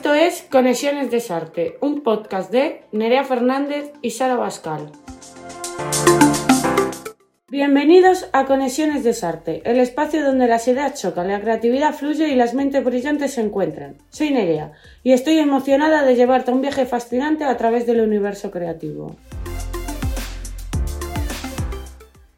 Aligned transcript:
Esto 0.00 0.14
es 0.14 0.46
Conexiones 0.50 1.10
de 1.10 1.20
Sarte, 1.20 1.76
un 1.82 2.00
podcast 2.02 2.50
de 2.50 2.84
Nerea 2.90 3.22
Fernández 3.22 3.92
y 4.00 4.12
Sara 4.12 4.34
Bascal. 4.34 4.90
Bienvenidos 7.50 8.26
a 8.32 8.46
Conexiones 8.46 9.04
de 9.04 9.12
Sarte, 9.12 9.60
el 9.66 9.78
espacio 9.78 10.24
donde 10.24 10.48
las 10.48 10.66
ideas 10.68 10.98
chocan, 10.98 11.28
la 11.28 11.42
creatividad 11.42 11.92
fluye 11.92 12.30
y 12.30 12.34
las 12.34 12.54
mentes 12.54 12.82
brillantes 12.82 13.34
se 13.34 13.42
encuentran. 13.42 13.98
Soy 14.08 14.30
Nerea 14.30 14.72
y 15.02 15.12
estoy 15.12 15.38
emocionada 15.38 16.02
de 16.02 16.16
llevarte 16.16 16.50
a 16.50 16.54
un 16.54 16.62
viaje 16.62 16.86
fascinante 16.86 17.44
a 17.44 17.58
través 17.58 17.86
del 17.86 18.00
universo 18.00 18.50
creativo. 18.50 19.16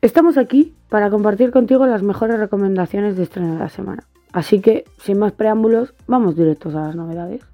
Estamos 0.01 0.37
aquí 0.37 0.75
para 0.89 1.11
compartir 1.11 1.53
contigo 1.53 1.87
las 1.87 2.03
mejores 2.03 2.41
recomendaciones 2.41 3.17
de 3.17 3.23
estreno 3.23 3.53
de 3.53 3.61
la 3.61 3.69
semana. 3.69 4.03
Así 4.33 4.61
que, 4.61 4.85
sin 4.99 5.19
más 5.19 5.31
preámbulos, 5.31 5.95
vamos 6.09 6.35
directos 6.35 6.75
a 6.75 6.81
las 6.81 6.97
novedades. 6.97 7.52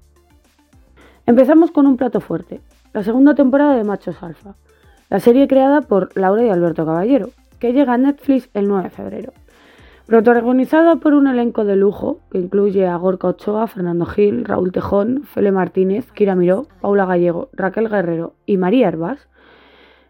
Empezamos 1.29 1.69
con 1.69 1.85
un 1.85 1.95
plato 1.95 2.21
fuerte, 2.21 2.59
la 2.91 3.03
segunda 3.03 3.35
temporada 3.35 3.75
de 3.75 3.83
Machos 3.83 4.23
Alfa, 4.23 4.55
la 5.11 5.19
serie 5.19 5.47
creada 5.47 5.81
por 5.81 6.09
Laura 6.17 6.43
y 6.43 6.49
Alberto 6.49 6.87
Caballero, 6.87 7.29
que 7.59 7.71
llega 7.71 7.93
a 7.93 7.97
Netflix 7.99 8.49
el 8.55 8.67
9 8.67 8.85
de 8.85 8.89
febrero. 8.89 9.33
Protagonizada 10.07 10.95
por 10.95 11.13
un 11.13 11.27
elenco 11.27 11.65
de 11.65 11.75
lujo 11.75 12.19
que 12.31 12.39
incluye 12.39 12.87
a 12.87 12.95
Gorka 12.95 13.27
Ochoa, 13.27 13.67
Fernando 13.67 14.07
Gil, 14.07 14.43
Raúl 14.43 14.71
Tejón, 14.71 15.21
Fele 15.21 15.51
Martínez, 15.51 16.11
Kira 16.13 16.33
Miró, 16.33 16.65
Paula 16.81 17.05
Gallego, 17.05 17.49
Raquel 17.53 17.89
Guerrero 17.89 18.33
y 18.47 18.57
María 18.57 18.87
Herbás, 18.87 19.29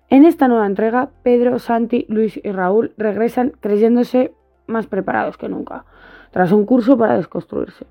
en 0.10 0.24
esta 0.24 0.48
nueva 0.48 0.68
entrega 0.68 1.10
Pedro, 1.24 1.60
Santi, 1.60 2.06
Luis 2.08 2.40
y 2.42 2.50
Raúl 2.50 2.94
regresan 2.98 3.52
creyéndose 3.60 4.34
más 4.68 4.88
preparados 4.88 5.36
que 5.36 5.50
nunca 5.50 5.84
tras 6.32 6.54
un 6.54 6.66
curso 6.66 6.98
para 6.98 7.18
desconstruirse. 7.18 7.88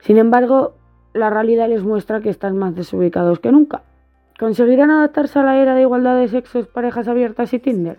Sin 0.00 0.18
embargo, 0.18 0.74
la 1.14 1.30
realidad 1.30 1.68
les 1.68 1.82
muestra 1.82 2.20
que 2.20 2.30
están 2.30 2.56
más 2.56 2.74
desubicados 2.74 3.40
que 3.40 3.52
nunca. 3.52 3.82
¿Conseguirán 4.38 4.90
adaptarse 4.90 5.38
a 5.38 5.42
la 5.42 5.58
era 5.58 5.74
de 5.74 5.82
igualdad 5.82 6.16
de 6.16 6.28
sexos, 6.28 6.68
parejas 6.68 7.08
abiertas 7.08 7.52
y 7.52 7.58
Tinder? 7.58 7.98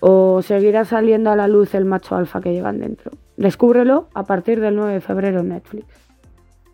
¿O 0.00 0.40
seguirá 0.42 0.84
saliendo 0.84 1.30
a 1.30 1.36
la 1.36 1.48
luz 1.48 1.74
el 1.74 1.84
macho 1.84 2.14
alfa 2.14 2.40
que 2.40 2.52
llevan 2.52 2.78
dentro? 2.78 3.10
Descúbrelo 3.36 4.08
a 4.14 4.24
partir 4.24 4.60
del 4.60 4.76
9 4.76 4.94
de 4.94 5.00
febrero 5.00 5.40
en 5.40 5.48
Netflix. 5.48 5.86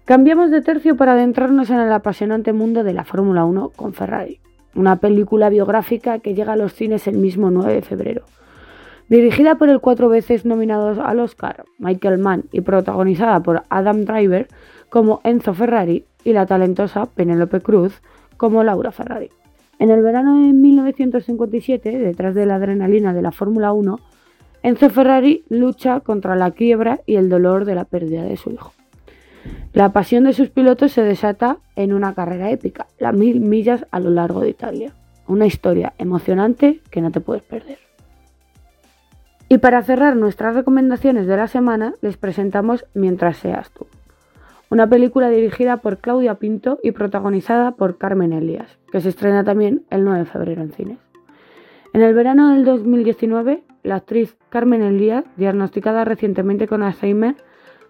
Cambiamos 0.04 0.50
de 0.50 0.60
tercio 0.60 0.96
para 0.96 1.12
adentrarnos 1.12 1.70
en 1.70 1.80
el 1.80 1.90
apasionante 1.90 2.52
mundo 2.52 2.84
de 2.84 2.92
la 2.92 3.04
Fórmula 3.04 3.46
1 3.46 3.70
con 3.74 3.94
Ferrari, 3.94 4.40
una 4.74 4.96
película 4.96 5.48
biográfica 5.48 6.18
que 6.18 6.34
llega 6.34 6.52
a 6.52 6.56
los 6.56 6.74
cines 6.74 7.06
el 7.06 7.16
mismo 7.16 7.50
9 7.50 7.72
de 7.72 7.82
febrero. 7.82 8.24
Dirigida 9.08 9.54
por 9.54 9.68
el 9.68 9.80
cuatro 9.80 10.10
veces 10.10 10.44
nominado 10.44 11.02
al 11.02 11.20
Oscar 11.20 11.64
Michael 11.78 12.18
Mann 12.18 12.44
y 12.52 12.62
protagonizada 12.62 13.42
por 13.42 13.62
Adam 13.68 14.04
Driver 14.04 14.48
como 14.94 15.20
Enzo 15.24 15.54
Ferrari 15.54 16.04
y 16.22 16.34
la 16.34 16.46
talentosa 16.46 17.06
Penélope 17.06 17.60
Cruz 17.60 18.00
como 18.36 18.62
Laura 18.62 18.92
Ferrari. 18.92 19.28
En 19.80 19.90
el 19.90 20.02
verano 20.02 20.38
de 20.38 20.52
1957, 20.52 21.98
detrás 21.98 22.36
de 22.36 22.46
la 22.46 22.54
adrenalina 22.54 23.12
de 23.12 23.20
la 23.20 23.32
Fórmula 23.32 23.72
1, 23.72 23.98
Enzo 24.62 24.90
Ferrari 24.90 25.42
lucha 25.48 25.98
contra 25.98 26.36
la 26.36 26.52
quiebra 26.52 27.00
y 27.06 27.16
el 27.16 27.28
dolor 27.28 27.64
de 27.64 27.74
la 27.74 27.86
pérdida 27.86 28.22
de 28.22 28.36
su 28.36 28.52
hijo. 28.52 28.72
La 29.72 29.92
pasión 29.92 30.22
de 30.22 30.32
sus 30.32 30.50
pilotos 30.50 30.92
se 30.92 31.02
desata 31.02 31.56
en 31.74 31.92
una 31.92 32.14
carrera 32.14 32.52
épica, 32.52 32.86
las 33.00 33.16
mil 33.16 33.40
millas 33.40 33.86
a 33.90 33.98
lo 33.98 34.10
largo 34.10 34.42
de 34.42 34.50
Italia. 34.50 34.92
Una 35.26 35.46
historia 35.46 35.94
emocionante 35.98 36.78
que 36.92 37.00
no 37.00 37.10
te 37.10 37.20
puedes 37.20 37.42
perder. 37.42 37.78
Y 39.48 39.58
para 39.58 39.82
cerrar 39.82 40.14
nuestras 40.14 40.54
recomendaciones 40.54 41.26
de 41.26 41.36
la 41.36 41.48
semana, 41.48 41.94
les 42.00 42.16
presentamos 42.16 42.86
Mientras 42.94 43.38
seas 43.38 43.72
tú, 43.72 43.88
una 44.74 44.88
película 44.88 45.30
dirigida 45.30 45.76
por 45.76 45.98
Claudia 45.98 46.34
Pinto 46.34 46.80
y 46.82 46.90
protagonizada 46.90 47.76
por 47.76 47.96
Carmen 47.96 48.32
Elias, 48.32 48.76
que 48.90 49.00
se 49.00 49.10
estrena 49.10 49.44
también 49.44 49.84
el 49.88 50.02
9 50.02 50.18
de 50.18 50.24
febrero 50.24 50.62
en 50.62 50.72
cines. 50.72 50.98
En 51.92 52.02
el 52.02 52.12
verano 52.12 52.50
del 52.50 52.64
2019, 52.64 53.62
la 53.84 53.94
actriz 53.94 54.36
Carmen 54.48 54.82
Elías, 54.82 55.24
diagnosticada 55.36 56.04
recientemente 56.04 56.66
con 56.66 56.82
Alzheimer, 56.82 57.36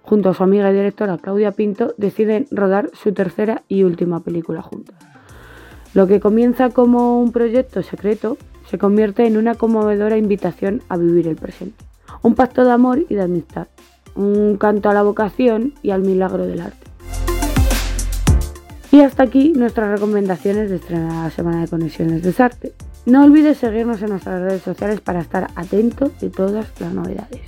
junto 0.03 0.29
a 0.29 0.35
su 0.35 0.43
amiga 0.43 0.71
y 0.71 0.75
directora 0.75 1.17
Claudia 1.17 1.53
Pinto, 1.53 1.95
deciden 1.97 2.49
rodar 2.51 2.91
su 2.93 3.15
tercera 3.15 3.63
y 3.67 3.85
última 3.85 4.21
película 4.21 4.61
juntas. 4.61 4.97
Lo 5.95 6.07
que 6.07 6.21
comienza 6.21 6.69
como 6.69 7.19
un 7.19 7.33
proyecto 7.33 7.83
secreto 7.83 8.37
se 8.67 8.77
convierte 8.77 9.27
en 9.27 9.39
una 9.39 9.55
conmovedora 9.55 10.19
invitación 10.19 10.83
a 10.91 10.99
vivir 10.99 11.29
el 11.29 11.37
presente. 11.37 11.83
Un 12.21 12.35
pacto 12.35 12.63
de 12.63 12.73
amor 12.73 13.07
y 13.09 13.15
de 13.15 13.23
amistad, 13.23 13.69
un 14.15 14.57
canto 14.57 14.89
a 14.89 14.95
la 14.95 15.03
vocación 15.03 15.75
y 15.83 15.91
al 15.91 16.03
milagro 16.03 16.47
del 16.47 16.61
arte. 16.61 16.87
Y 18.91 19.01
hasta 19.01 19.25
aquí 19.25 19.53
nuestras 19.57 19.91
recomendaciones 19.91 20.71
de 20.71 20.81
la 20.91 21.29
semana 21.31 21.63
de 21.63 21.69
Conexiones 21.69 22.23
de 22.23 22.33
Sarte. 22.33 22.73
No 23.07 23.25
olvides 23.25 23.59
seguirnos 23.59 24.01
en 24.03 24.11
nuestras 24.11 24.41
redes 24.41 24.63
sociales 24.63 25.01
para 25.01 25.21
estar 25.21 25.49
atento 25.57 26.13
de 26.21 26.31
todas 26.31 26.81
las 26.81 26.95
novedades. 26.95 27.41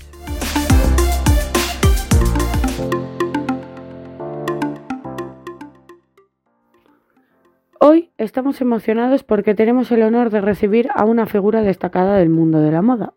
Hoy 7.79 8.11
estamos 8.19 8.61
emocionados 8.61 9.23
porque 9.23 9.55
tenemos 9.55 9.93
el 9.93 10.03
honor 10.03 10.31
de 10.31 10.41
recibir 10.41 10.89
a 10.97 11.05
una 11.05 11.27
figura 11.27 11.63
destacada 11.63 12.17
del 12.17 12.29
mundo 12.31 12.61
de 12.61 12.73
la 12.73 12.83
moda. 12.83 13.15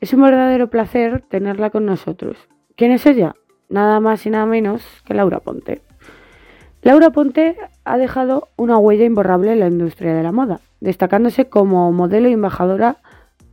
Es 0.00 0.12
un 0.12 0.22
verdadero 0.22 0.70
placer 0.70 1.24
tenerla 1.28 1.70
con 1.70 1.84
nosotros. 1.84 2.48
¿Quién 2.76 2.90
es 2.90 3.06
ella? 3.06 3.34
Nada 3.70 4.00
más 4.00 4.26
y 4.26 4.30
nada 4.30 4.44
menos 4.44 4.82
que 5.06 5.14
Laura 5.14 5.40
Ponte. 5.40 5.80
Laura 6.82 7.08
Ponte 7.08 7.56
ha 7.86 7.96
dejado 7.96 8.48
una 8.56 8.76
huella 8.76 9.06
imborrable 9.06 9.54
en 9.54 9.60
la 9.60 9.68
industria 9.68 10.14
de 10.14 10.22
la 10.22 10.30
moda, 10.30 10.60
destacándose 10.80 11.48
como 11.48 11.90
modelo 11.90 12.28
y 12.28 12.34
embajadora 12.34 12.98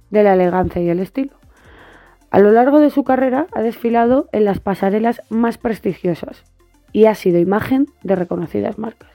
de 0.09 0.23
la 0.23 0.33
elegancia 0.33 0.81
y 0.81 0.89
el 0.89 0.99
estilo. 0.99 1.31
A 2.31 2.39
lo 2.39 2.51
largo 2.51 2.81
de 2.81 2.89
su 2.89 3.05
carrera 3.05 3.47
ha 3.53 3.61
desfilado 3.61 4.27
en 4.33 4.43
las 4.43 4.59
pasarelas 4.59 5.21
más 5.29 5.57
prestigiosas 5.57 6.43
y 6.91 7.05
ha 7.05 7.15
sido 7.15 7.39
imagen 7.39 7.87
de 8.03 8.17
reconocidas 8.17 8.77
marcas. 8.77 9.11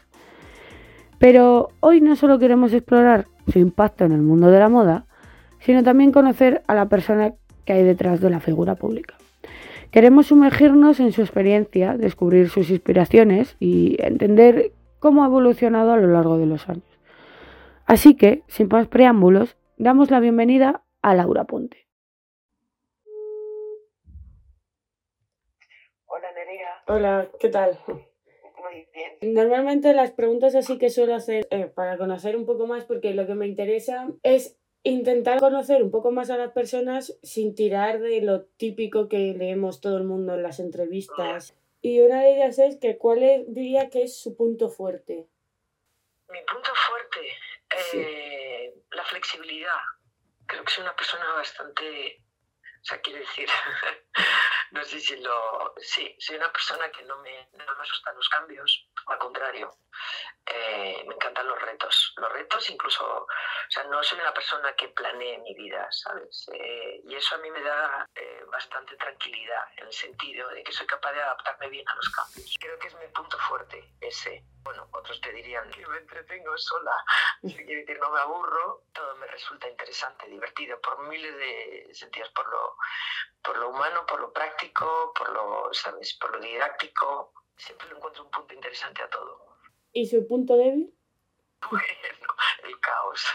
Pero 1.18 1.68
hoy 1.80 2.00
no 2.00 2.16
solo 2.16 2.38
queremos 2.38 2.72
explorar 2.72 3.26
su 3.52 3.58
impacto 3.58 4.06
en 4.06 4.12
el 4.12 4.22
mundo 4.22 4.50
de 4.50 4.58
la 4.58 4.70
moda, 4.70 5.04
sino 5.60 5.82
también 5.82 6.12
conocer 6.12 6.62
a 6.66 6.74
la 6.74 6.88
persona 6.88 7.34
que 7.66 7.74
hay 7.74 7.82
detrás 7.82 8.22
de 8.22 8.30
la 8.30 8.40
figura 8.40 8.74
pública. 8.74 9.14
Queremos 9.90 10.26
sumergirnos 10.26 11.00
en 11.00 11.12
su 11.12 11.22
experiencia, 11.22 11.96
descubrir 11.96 12.50
sus 12.50 12.68
inspiraciones 12.70 13.56
y 13.58 13.96
entender 14.02 14.72
cómo 14.98 15.22
ha 15.22 15.28
evolucionado 15.28 15.92
a 15.92 15.96
lo 15.96 16.08
largo 16.08 16.36
de 16.36 16.44
los 16.44 16.68
años. 16.68 16.84
Así 17.86 18.14
que, 18.14 18.42
sin 18.48 18.68
más 18.68 18.86
preámbulos, 18.86 19.56
damos 19.78 20.10
la 20.10 20.20
bienvenida 20.20 20.84
a 21.00 21.14
Laura 21.14 21.44
Ponte. 21.44 21.86
Hola 26.04 26.32
Nerea. 26.32 26.82
Hola, 26.86 27.28
¿qué 27.40 27.48
tal? 27.48 27.78
Normalmente 29.22 29.94
las 29.94 30.10
preguntas 30.10 30.54
así 30.54 30.76
que 30.76 30.90
suelo 30.90 31.14
hacer 31.14 31.48
eh, 31.50 31.64
para 31.64 31.96
conocer 31.96 32.36
un 32.36 32.44
poco 32.44 32.66
más, 32.66 32.84
porque 32.84 33.14
lo 33.14 33.26
que 33.26 33.34
me 33.34 33.46
interesa 33.46 34.08
es 34.22 34.58
intentar 34.90 35.40
conocer 35.40 35.82
un 35.82 35.90
poco 35.90 36.10
más 36.10 36.30
a 36.30 36.36
las 36.36 36.52
personas 36.52 37.18
sin 37.22 37.54
tirar 37.54 38.00
de 38.00 38.20
lo 38.20 38.44
típico 38.44 39.08
que 39.08 39.34
leemos 39.34 39.80
todo 39.80 39.96
el 39.96 40.04
mundo 40.04 40.34
en 40.34 40.42
las 40.42 40.60
entrevistas. 40.60 41.54
Y 41.80 42.00
una 42.00 42.22
de 42.22 42.36
ellas 42.36 42.58
es 42.58 42.76
que 42.76 42.98
cuál 42.98 43.22
es, 43.22 43.42
diría 43.46 43.88
que 43.90 44.02
es 44.02 44.20
su 44.20 44.36
punto 44.36 44.68
fuerte. 44.68 45.28
Mi 46.28 46.40
punto 46.50 46.70
fuerte, 46.74 47.98
eh, 47.98 48.74
la 48.92 49.04
flexibilidad. 49.04 49.78
Creo 50.46 50.64
que 50.64 50.72
soy 50.72 50.82
una 50.82 50.96
persona 50.96 51.32
bastante, 51.34 52.22
o 52.80 52.84
sea, 52.84 53.00
quiero 53.00 53.20
decir, 53.20 53.48
no 54.72 54.84
sé 54.84 55.00
si 55.00 55.16
lo... 55.16 55.74
Sí, 55.78 56.16
soy 56.18 56.36
una 56.36 56.52
persona 56.52 56.90
que 56.90 57.02
no 57.04 57.18
me, 57.18 57.48
no 57.52 57.76
me 57.76 57.82
asustan 57.82 58.16
los 58.16 58.28
cambios, 58.28 58.88
al 59.06 59.18
contrario. 59.18 59.78
Eh, 60.46 61.04
me 61.06 61.14
encantan 61.14 61.46
los 61.46 61.60
retos. 61.60 62.14
Los 62.16 62.32
retos 62.32 62.70
incluso, 62.70 63.04
o 63.04 63.26
sea, 63.68 63.84
no 63.84 64.02
soy 64.02 64.18
una 64.20 64.32
persona 64.32 64.74
que 64.74 64.88
planee 64.88 65.38
mi 65.38 65.54
vida, 65.54 65.86
¿sabes? 65.90 66.48
Eh, 66.54 67.00
y 67.04 67.14
eso 67.14 67.34
a 67.34 67.38
mí 67.38 67.50
me 67.50 67.62
da 67.62 68.08
eh, 68.14 68.44
bastante 68.50 68.96
tranquilidad, 68.96 69.64
en 69.76 69.86
el 69.86 69.92
sentido 69.92 70.48
de 70.48 70.62
que 70.62 70.72
soy 70.72 70.86
capaz 70.86 71.12
de 71.12 71.22
adaptarme 71.22 71.68
bien 71.68 71.86
a 71.88 71.94
los 71.96 72.08
cambios. 72.10 72.54
Creo 72.58 72.78
que 72.78 72.88
es 72.88 72.94
mi 72.94 73.06
punto 73.08 73.38
fuerte, 73.38 73.92
ese. 74.00 74.42
Bueno, 74.62 74.88
otros 74.92 75.20
te 75.20 75.32
dirían 75.32 75.70
que 75.70 75.86
me 75.86 75.98
entretengo 75.98 76.56
sola, 76.58 76.92
quiero 77.40 77.80
decir, 77.80 77.98
no 78.00 78.10
me 78.10 78.20
aburro, 78.20 78.84
todo 78.92 79.16
me 79.16 79.26
resulta 79.26 79.68
interesante, 79.68 80.28
divertido, 80.28 80.80
por 80.80 80.98
miles 81.08 81.36
de 81.36 81.88
sentidos, 81.92 82.30
por 82.30 82.48
lo, 82.50 82.67
por 83.42 83.56
lo 83.58 83.70
humano, 83.70 84.04
por 84.06 84.20
lo 84.20 84.32
práctico, 84.32 85.12
por 85.16 85.30
lo, 85.30 85.68
¿sabes? 85.72 86.14
Por 86.14 86.32
lo 86.32 86.40
didáctico. 86.40 87.32
Siempre 87.56 87.88
le 87.88 87.96
encuentro 87.96 88.24
un 88.24 88.30
punto 88.30 88.54
interesante 88.54 89.02
a 89.02 89.08
todo. 89.08 89.46
¿Y 89.92 90.06
su 90.06 90.26
punto 90.26 90.56
débil? 90.56 90.94
Bueno, 91.70 92.34
el 92.62 92.80
caos. 92.80 93.26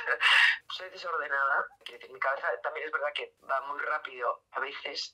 Soy 0.69 0.89
desordenada, 0.89 1.67
mi 2.09 2.19
cabeza 2.19 2.47
también 2.61 2.87
es 2.87 2.91
verdad 2.91 3.13
que 3.13 3.35
va 3.49 3.61
muy 3.61 3.79
rápido 3.79 4.43
a 4.51 4.59
veces, 4.59 5.13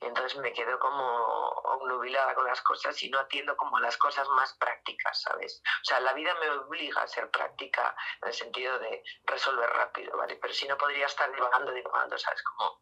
entonces 0.00 0.38
me 0.38 0.52
quedo 0.52 0.78
como 0.78 1.04
obnubilada 1.04 2.34
con 2.34 2.44
las 2.46 2.60
cosas 2.62 3.00
y 3.02 3.10
no 3.10 3.18
atiendo 3.18 3.56
como 3.56 3.78
las 3.78 3.96
cosas 3.96 4.28
más 4.30 4.54
prácticas, 4.58 5.22
¿sabes? 5.22 5.62
O 5.64 5.84
sea, 5.84 6.00
la 6.00 6.12
vida 6.12 6.34
me 6.34 6.50
obliga 6.50 7.02
a 7.02 7.08
ser 7.08 7.30
práctica 7.30 7.94
en 8.22 8.28
el 8.28 8.34
sentido 8.34 8.78
de 8.80 9.02
resolver 9.24 9.70
rápido, 9.70 10.16
¿vale? 10.16 10.36
Pero 10.36 10.52
si 10.52 10.68
no 10.68 10.76
podría 10.76 11.06
estar 11.06 11.32
divagando, 11.32 11.72
divagando, 11.72 12.18
¿sabes? 12.18 12.42
Como... 12.42 12.80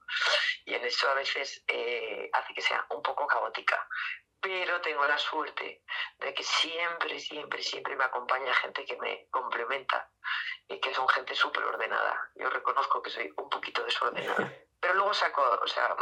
Y 0.64 0.74
en 0.74 0.84
eso 0.84 1.08
a 1.08 1.14
veces 1.14 1.62
eh, 1.68 2.28
hace 2.32 2.54
que 2.54 2.62
sea 2.62 2.84
un 2.90 3.02
poco 3.02 3.26
caótica 3.26 3.86
pero 4.46 4.80
tengo 4.80 5.04
la 5.06 5.18
suerte 5.18 5.82
de 6.20 6.32
que 6.32 6.44
siempre, 6.44 7.18
siempre, 7.18 7.60
siempre 7.64 7.96
me 7.96 8.04
acompaña 8.04 8.54
gente 8.54 8.84
que 8.84 8.96
me 8.96 9.26
complementa 9.28 10.08
y 10.68 10.78
que 10.78 10.94
son 10.94 11.08
gente 11.08 11.34
súper 11.34 11.64
ordenada. 11.64 12.30
Yo 12.36 12.48
reconozco 12.48 13.02
que 13.02 13.10
soy 13.10 13.32
un 13.36 13.50
poquito 13.50 13.82
desordenada. 13.82 14.36
Pero 14.80 14.94
luego 14.94 15.14
saco, 15.14 15.42
o 15.42 15.66
sea, 15.66 15.96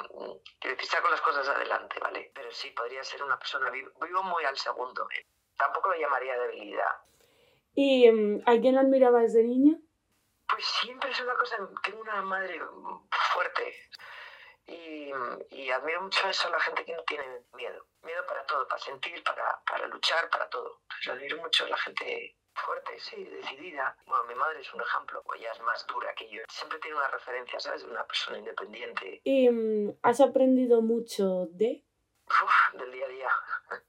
quiero 0.60 0.76
decir, 0.76 0.90
saco 0.90 1.08
las 1.08 1.22
cosas 1.22 1.48
adelante, 1.48 1.98
¿vale? 2.00 2.32
Pero 2.34 2.50
sí, 2.50 2.70
podría 2.72 3.02
ser 3.02 3.22
una 3.22 3.38
persona, 3.38 3.70
vivo 3.70 4.22
muy 4.24 4.44
al 4.44 4.58
segundo. 4.58 5.08
¿eh? 5.16 5.26
Tampoco 5.56 5.90
lo 5.90 5.96
llamaría 5.96 6.36
debilidad. 6.36 6.90
¿Y 7.72 8.10
um, 8.10 8.42
a 8.44 8.60
quién 8.60 8.76
admirabas 8.76 9.32
de 9.32 9.44
niña? 9.44 9.78
Pues 10.48 10.66
siempre 10.66 11.10
es 11.12 11.20
una 11.20 11.34
cosa, 11.34 11.56
tengo 11.82 12.00
una 12.00 12.20
madre 12.22 12.60
fuerte, 13.32 13.74
y, 14.66 15.12
y, 15.50 15.70
admiro 15.70 16.02
mucho 16.02 16.28
eso 16.28 16.48
a 16.48 16.52
la 16.52 16.60
gente 16.60 16.84
que 16.84 16.94
no 16.94 17.02
tiene 17.04 17.24
miedo. 17.54 17.86
Miedo 18.02 18.26
para 18.26 18.44
todo, 18.46 18.66
para 18.66 18.80
sentir, 18.80 19.22
para, 19.22 19.60
para 19.66 19.86
luchar, 19.88 20.30
para 20.30 20.48
todo. 20.48 20.80
admiro 21.10 21.38
mucho 21.38 21.64
a 21.64 21.68
la 21.68 21.76
gente 21.76 22.36
fuerte, 22.54 22.98
sí, 22.98 23.24
decidida. 23.24 23.96
Bueno, 24.06 24.24
mi 24.24 24.34
madre 24.34 24.60
es 24.60 24.72
un 24.72 24.80
ejemplo, 24.80 25.22
pues 25.24 25.40
ella 25.40 25.52
es 25.52 25.60
más 25.60 25.86
dura 25.86 26.14
que 26.14 26.28
yo. 26.30 26.42
Siempre 26.48 26.78
tiene 26.78 26.96
una 26.96 27.08
referencia, 27.08 27.60
¿sabes? 27.60 27.82
De 27.84 27.90
una 27.90 28.06
persona 28.06 28.38
independiente. 28.38 29.20
¿Y 29.24 29.50
mm, 29.50 29.98
has 30.02 30.20
aprendido 30.20 30.80
mucho 30.80 31.46
de? 31.50 31.84
Uf, 32.26 32.80
del 32.80 32.92
día 32.92 33.06
a 33.06 33.08
día. 33.08 33.30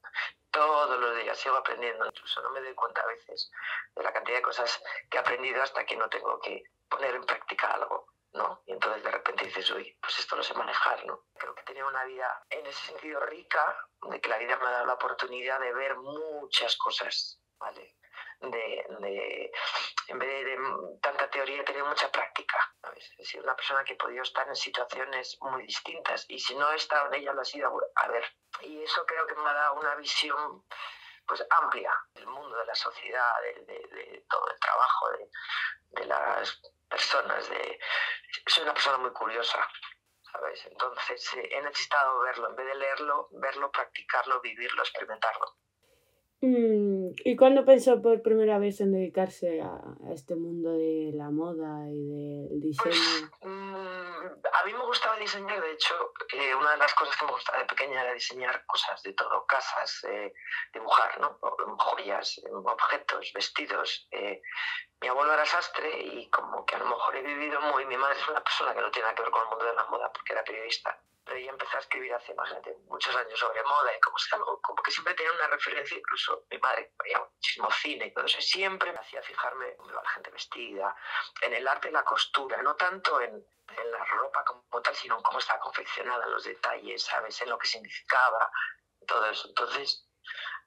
Todos 0.52 1.00
los 1.00 1.16
días 1.18 1.38
sigo 1.38 1.56
aprendiendo. 1.56 2.06
Incluso 2.06 2.42
no 2.42 2.50
me 2.52 2.62
doy 2.62 2.74
cuenta 2.74 3.02
a 3.02 3.08
veces 3.08 3.52
de 3.96 4.04
la 4.04 4.14
cantidad 4.14 4.38
de 4.38 4.44
cosas 4.44 4.82
que 5.10 5.18
he 5.18 5.20
aprendido 5.20 5.62
hasta 5.62 5.86
que 5.86 5.96
no 5.96 6.10
tengo 6.10 6.40
que 6.40 6.64
poner 6.90 7.16
en 7.16 7.26
práctica 7.26 7.72
algo. 7.72 8.08
¿No? 8.36 8.62
Y 8.66 8.74
entonces 8.74 9.04
de 9.04 9.12
repente 9.12 9.46
dices, 9.46 9.70
uy, 9.72 9.98
pues 10.02 10.20
esto 10.20 10.36
no 10.36 10.44
sé 10.44 10.54
manejar, 10.54 11.06
¿no? 11.06 11.26
Creo 11.34 11.56
que 11.56 11.62
he 11.62 11.66
tenido 11.66 11.88
una 11.88 12.04
vida 12.06 12.46
en 12.50 12.66
ese 12.66 12.88
sentido 12.88 13.20
rica, 13.22 13.78
de 14.10 14.22
que 14.22 14.30
la 14.30 14.38
vida 14.38 14.58
me 14.58 14.68
ha 14.68 14.72
dado 14.72 14.86
la 14.86 14.94
oportunidad 14.94 15.60
de 15.60 15.74
ver 15.74 15.96
muchas 15.96 16.76
cosas, 16.78 17.42
¿vale? 17.58 17.96
De, 18.42 18.86
de, 19.00 19.52
en 20.08 20.20
vez 20.20 20.46
de, 20.46 20.58
tanta 21.02 21.30
teoría, 21.30 21.62
he 21.62 21.64
tenido 21.64 21.86
mucha 21.86 22.12
práctica. 22.12 22.58
¿sabes? 22.82 23.12
He 23.18 23.26
sido 23.26 23.44
una 23.44 23.56
persona 23.56 23.84
que 23.84 23.94
he 23.94 23.98
podido 23.98 24.24
estar 24.24 24.48
en 24.48 24.56
situaciones 24.56 25.38
muy 25.42 25.66
distintas 25.66 26.26
y 26.28 26.40
si 26.40 26.56
no 26.56 26.72
he 26.72 26.76
estado 26.76 27.08
en 27.08 27.22
ella, 27.22 27.34
lo 27.34 27.42
he 27.42 27.46
sido 27.46 27.72
a 27.96 28.08
ver. 28.10 28.26
Y 28.62 28.84
eso 28.84 29.06
creo 29.06 29.26
que 29.26 29.36
me 29.36 29.50
ha 29.50 29.54
dado 29.54 29.76
una 29.76 29.96
visión 29.96 30.66
pues 31.26 31.44
amplia 31.50 31.92
del 32.14 32.28
mundo, 32.28 32.56
de 32.58 32.66
la 32.66 32.76
sociedad, 32.76 33.42
de, 33.42 33.66
de 33.66 34.26
todo 34.30 34.48
el 34.48 34.60
trabajo, 34.60 35.10
de, 35.90 36.06
las 36.06 36.62
personas, 36.90 37.50
de 37.50 37.80
soy 38.48 38.64
una 38.64 38.74
persona 38.74 38.98
muy 38.98 39.12
curiosa, 39.12 39.60
¿sabes? 40.32 40.66
Entonces 40.70 41.34
eh, 41.36 41.50
he 41.52 41.62
necesitado 41.62 42.20
verlo, 42.22 42.50
en 42.50 42.56
vez 42.56 42.68
de 42.68 42.76
leerlo, 42.76 43.30
verlo, 43.32 43.72
practicarlo, 43.72 44.42
vivirlo, 44.42 44.82
experimentarlo. 44.82 45.56
Mm, 46.42 47.16
¿Y 47.24 47.36
cuándo 47.36 47.66
pensó 47.66 48.02
por 48.02 48.22
primera 48.22 48.60
vez 48.60 48.80
en 48.82 48.92
dedicarse 48.92 49.62
a, 49.62 49.80
este 50.14 50.36
mundo 50.36 50.74
de 50.74 51.12
la 51.16 51.32
moda 51.32 51.90
y 51.90 52.50
del 52.50 52.60
diseño? 52.62 52.94
Pues, 52.94 53.32
mm, 53.42 54.26
a 54.54 54.66
mí 54.66 54.74
me 54.74 54.86
gustaba 54.86 55.18
diseñar, 55.18 55.60
de 55.62 55.72
hecho, 55.72 55.96
eh, 56.34 56.54
una 56.54 56.72
de 56.72 56.78
las 56.78 56.94
cosas 56.94 57.16
que 57.18 57.26
me 57.26 57.32
gustaba 57.32 57.60
de 57.60 57.66
pequeña 57.66 58.02
era 58.02 58.14
diseñar 58.14 58.64
cosas 58.66 59.02
de 59.02 59.14
todo, 59.14 59.46
casas, 59.48 60.04
eh, 60.10 60.34
dibujar, 60.74 61.20
¿no? 61.20 61.40
joyas, 61.78 62.42
objetos, 62.52 63.32
vestidos. 63.34 64.08
Mi 65.06 65.10
abuelo 65.10 65.34
era 65.34 65.46
sastre 65.46 66.00
y 66.00 66.28
como 66.32 66.66
que 66.66 66.76
a 66.76 66.80
lo 66.80 66.86
mejor 66.86 67.16
he 67.16 67.22
vivido 67.22 67.62
muy... 67.62 67.86
Mi 67.86 67.96
madre 67.96 68.20
es 68.20 68.28
una 68.28 68.44
persona 68.44 68.74
que 68.74 68.82
no 68.82 68.90
tiene 68.90 69.04
nada 69.04 69.16
que 69.16 69.22
ver 69.22 69.30
con 69.30 69.44
el 69.44 69.50
mundo 69.50 69.66
de 69.66 69.76
la 69.76 69.86
moda 69.86 70.12
porque 70.12 70.34
era 70.34 70.44
periodista 70.44 71.00
pero 71.24 71.38
ella 71.38 71.52
empezó 71.52 71.78
a 71.78 71.80
escribir 71.80 72.14
hace, 72.14 72.34
imagínate, 72.34 72.76
muchos 72.86 73.16
años 73.16 73.40
sobre 73.40 73.64
moda 73.64 73.96
y 73.96 74.00
como, 74.00 74.16
algo, 74.32 74.62
que 74.84 74.92
siempre 74.92 75.16
tenía 75.16 75.32
una 75.32 75.48
referencia, 75.48 75.98
incluso 75.98 76.46
mi 76.52 76.60
madre 76.60 76.94
veía 77.04 77.20
muchísimo 77.20 77.72
cine 77.72 78.06
y 78.06 78.14
todo 78.14 78.26
eso, 78.26 78.40
siempre 78.42 78.94
me 78.94 79.00
hacía 79.00 79.24
fijarme 79.24 79.70
en 79.70 79.96
la 79.96 80.08
gente 80.10 80.30
vestida, 80.30 80.96
en 81.42 81.54
el 81.54 81.68
arte 81.68 81.90
y 81.90 81.92
la 81.92 82.04
costura, 82.04 82.62
no 82.62 82.76
tanto 82.76 83.20
en, 83.22 83.34
en 83.34 83.92
la 83.92 84.06
ropa 84.06 84.46
como 84.46 84.82
tal, 84.84 84.96
sino 84.96 85.18
en 85.18 85.24
cómo 85.24 85.40
estaba 85.40 85.60
confeccionada, 85.60 86.28
los 86.28 86.44
detalles, 86.44 87.04
¿sabes? 87.04 87.42
En 87.42 87.50
lo 87.50 87.58
que 87.58 87.68
significaba, 87.68 88.52
todo 89.08 89.26
eso. 89.26 89.48
Entonces, 89.48 90.05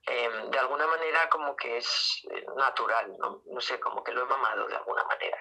em, 0.08 0.50
de 0.50 0.58
alguna 0.58 0.86
manera 0.86 1.28
como 1.28 1.54
que 1.54 1.76
es 1.76 2.22
eh, 2.30 2.44
natural, 2.56 3.16
¿no? 3.18 3.60
sé, 3.60 3.78
como 3.78 4.02
que 4.02 4.12
lo 4.12 4.22
he 4.22 4.26
mamado 4.26 4.66
de 4.66 4.76
alguna 4.76 5.04
manera. 5.04 5.38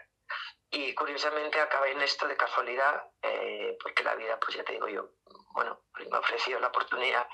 Y 0.69 0.93
curiosamente 0.93 1.59
acabé 1.61 1.91
en 1.91 2.01
esto 2.01 2.27
de 2.27 2.35
casualidad, 2.35 3.09
eh, 3.21 3.77
porque 3.81 4.03
la 4.03 4.15
vida, 4.15 4.37
pues 4.39 4.57
ya 4.57 4.63
te 4.63 4.73
digo 4.73 4.87
yo, 4.89 5.11
bueno, 5.53 5.83
me 5.93 6.17
ha 6.17 6.19
ofrecido 6.19 6.59
la 6.59 6.67
oportunidad 6.67 7.27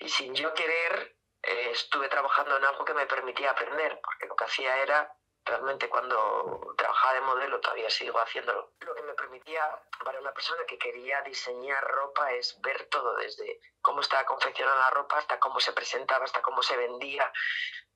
y 0.00 0.08
sin 0.08 0.34
yo 0.34 0.52
querer 0.54 1.16
eh, 1.42 1.70
estuve 1.70 2.08
trabajando 2.08 2.56
en 2.56 2.64
algo 2.64 2.84
que 2.84 2.94
me 2.94 3.06
permitía 3.06 3.50
aprender, 3.50 4.00
porque 4.02 4.26
lo 4.26 4.36
que 4.36 4.44
hacía 4.44 4.82
era 4.82 5.12
realmente 5.48 5.88
cuando 5.88 6.74
trabajaba 6.76 7.14
de 7.14 7.20
modelo, 7.22 7.60
todavía 7.60 7.90
sigo 7.90 8.18
haciéndolo, 8.20 8.72
lo 8.80 8.94
que 8.94 9.02
me 9.02 9.14
permitía 9.14 9.62
para 10.04 10.20
una 10.20 10.32
persona 10.32 10.62
que 10.66 10.78
quería 10.78 11.22
diseñar 11.22 11.82
ropa 11.84 12.32
es 12.32 12.60
ver 12.60 12.88
todo 12.90 13.16
desde 13.16 13.60
cómo 13.80 14.00
estaba 14.00 14.24
confeccionada 14.24 14.76
la 14.76 14.90
ropa 14.90 15.18
hasta 15.18 15.40
cómo 15.40 15.58
se 15.60 15.72
presentaba, 15.72 16.24
hasta 16.24 16.42
cómo 16.42 16.62
se 16.62 16.76
vendía, 16.76 17.32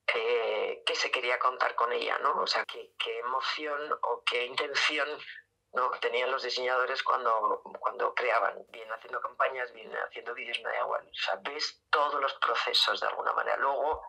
eh, 0.07 0.83
qué 0.85 0.95
se 0.95 1.11
quería 1.11 1.39
contar 1.39 1.75
con 1.75 1.93
ella, 1.93 2.17
¿no? 2.19 2.41
O 2.41 2.47
sea, 2.47 2.65
qué, 2.65 2.93
qué 2.97 3.19
emoción 3.19 3.97
o 4.01 4.23
qué 4.25 4.45
intención 4.45 5.07
¿no? 5.73 5.89
tenían 6.01 6.31
los 6.31 6.43
diseñadores 6.43 7.01
cuando, 7.03 7.61
cuando 7.79 8.13
creaban, 8.13 8.63
bien 8.69 8.91
haciendo 8.91 9.19
campañas, 9.21 9.71
bien 9.73 9.91
haciendo 10.07 10.33
vídeos, 10.33 10.59
me 10.63 10.69
da 10.69 10.81
igual. 10.81 11.03
O 11.03 11.15
sea, 11.15 11.35
ves 11.41 11.83
todos 11.89 12.21
los 12.21 12.33
procesos 12.35 13.01
de 13.01 13.07
alguna 13.07 13.33
manera. 13.33 13.57
Luego, 13.57 14.05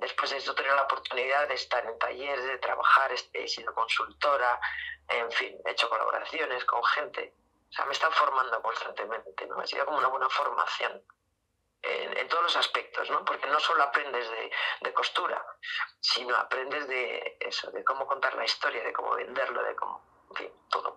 después 0.00 0.30
de 0.30 0.38
esto, 0.38 0.54
tener 0.54 0.72
la 0.74 0.82
oportunidad 0.82 1.48
de 1.48 1.54
estar 1.54 1.84
en 1.84 1.98
talleres, 1.98 2.44
de 2.44 2.58
trabajar, 2.58 3.12
he 3.32 3.48
sido 3.48 3.74
consultora, 3.74 4.60
en 5.08 5.30
fin, 5.30 5.56
he 5.64 5.70
hecho 5.70 5.88
colaboraciones 5.88 6.64
con 6.64 6.82
gente. 6.84 7.34
O 7.68 7.72
sea, 7.72 7.84
me 7.84 7.92
están 7.92 8.12
formando 8.12 8.60
constantemente, 8.62 9.46
¿no? 9.46 9.60
Ha 9.60 9.66
sido 9.66 9.84
como 9.84 9.98
una 9.98 10.08
buena 10.08 10.28
formación 10.28 11.02
en, 11.82 12.28
todos 12.28 12.42
los 12.42 12.56
aspectos, 12.56 13.10
¿no? 13.10 13.24
Porque 13.24 13.46
no 13.48 13.58
solo 13.60 13.82
aprendes 13.82 14.28
de, 14.82 14.92
costura, 14.92 15.42
sino 16.00 16.34
aprendes 16.36 16.86
de 16.88 17.36
eso, 17.40 17.70
de 17.70 17.82
cómo 17.84 18.06
contar 18.06 18.34
la 18.34 18.44
historia, 18.44 18.82
de 18.84 18.92
cómo 18.92 19.14
venderlo, 19.14 19.62
de 19.62 19.74
cómo, 19.74 20.26
en 20.30 20.36
fin, 20.36 20.52
todo. 20.68 20.96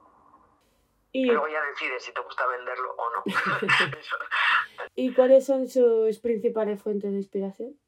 Y... 1.11 1.25
Luego 1.25 1.47
ya 1.47 1.61
decides 1.61 2.03
si 2.03 2.11
te 2.11 2.21
gusta 2.21 2.45
venderlo 2.47 2.95
o 2.95 3.09
no. 3.11 3.23
¿Y 4.95 5.13
cuáles 5.13 5.45
son 5.45 5.67
sus 5.67 6.19
principales 6.19 6.81
fuentes 6.81 7.11
de 7.11 7.17
inspiración? 7.17 7.79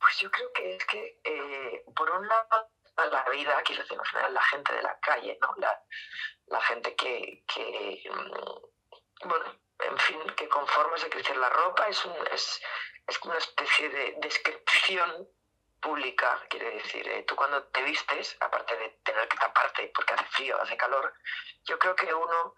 Pues 0.00 0.18
yo 0.18 0.30
creo 0.30 0.52
que 0.52 0.76
es 0.76 0.84
que, 0.86 1.20
eh, 1.24 1.84
por 1.94 2.10
un 2.10 2.26
lado, 2.26 2.70
la 3.10 3.24
vida, 3.30 3.62
quiero 3.64 3.82
decir, 3.82 3.98
la 4.30 4.42
gente 4.42 4.74
de 4.74 4.82
la 4.82 4.98
calle, 5.00 5.38
¿no? 5.40 5.54
La, 5.58 5.82
la 6.46 6.60
gente 6.62 6.94
que, 6.96 7.44
que 7.46 8.02
mm, 8.10 9.28
bueno, 9.28 9.60
en 9.80 9.98
fin, 9.98 10.20
que 10.36 10.48
conforme 10.48 10.98
se 10.98 11.08
crecer 11.08 11.36
la 11.36 11.48
ropa 11.48 11.86
es, 11.88 12.04
un, 12.04 12.14
es, 12.32 12.60
es 13.06 13.22
una 13.22 13.38
especie 13.38 13.88
de 13.88 14.16
descripción 14.20 15.28
pública, 15.80 16.44
quiere 16.50 16.70
decir, 16.70 17.06
eh, 17.08 17.22
tú 17.22 17.36
cuando 17.36 17.62
te 17.64 17.82
vistes, 17.82 18.36
aparte 18.40 18.76
de 18.76 18.90
tener 19.04 19.28
que 19.28 19.36
taparte 19.36 19.92
porque 19.94 20.14
hace 20.14 20.24
frío, 20.24 20.60
hace 20.60 20.76
calor, 20.76 21.14
yo 21.64 21.78
creo 21.78 21.94
que 21.94 22.12
uno 22.12 22.54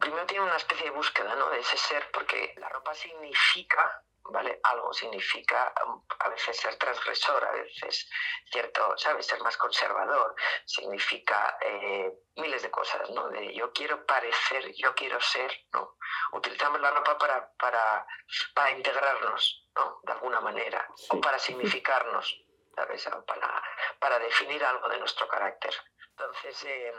primero 0.00 0.26
tiene 0.26 0.44
una 0.44 0.56
especie 0.56 0.86
de 0.86 0.90
búsqueda 0.96 1.34
¿no? 1.36 1.48
de 1.50 1.60
ese 1.60 1.76
ser, 1.78 2.10
porque 2.10 2.54
la 2.58 2.68
ropa 2.68 2.92
significa 2.94 4.02
¿vale? 4.30 4.60
Algo 4.62 4.92
significa 4.92 5.72
um, 5.86 6.02
a 6.20 6.28
veces 6.28 6.56
ser 6.56 6.76
transgresor, 6.76 7.44
a 7.44 7.52
veces, 7.52 8.08
cierto, 8.50 8.96
¿sabes? 8.96 9.26
Ser 9.26 9.40
más 9.40 9.56
conservador, 9.56 10.34
significa 10.64 11.56
eh, 11.60 12.12
miles 12.36 12.62
de 12.62 12.70
cosas, 12.70 13.08
¿no? 13.10 13.28
De 13.28 13.54
yo 13.54 13.72
quiero 13.72 14.04
parecer, 14.04 14.72
yo 14.74 14.94
quiero 14.94 15.20
ser, 15.20 15.52
¿no? 15.72 15.96
Utilizamos 16.32 16.80
la 16.80 16.90
ropa 16.90 17.18
para, 17.18 17.52
para, 17.58 18.06
para 18.54 18.70
integrarnos, 18.70 19.68
¿no? 19.74 20.00
De 20.02 20.12
alguna 20.12 20.40
manera, 20.40 20.88
o 21.10 21.20
para 21.20 21.38
significarnos, 21.38 22.44
¿sabes? 22.74 23.08
Para, 23.26 23.62
para 23.98 24.18
definir 24.18 24.64
algo 24.64 24.88
de 24.88 24.98
nuestro 24.98 25.28
carácter. 25.28 25.74
Entonces, 26.10 26.64
eh, 26.64 26.92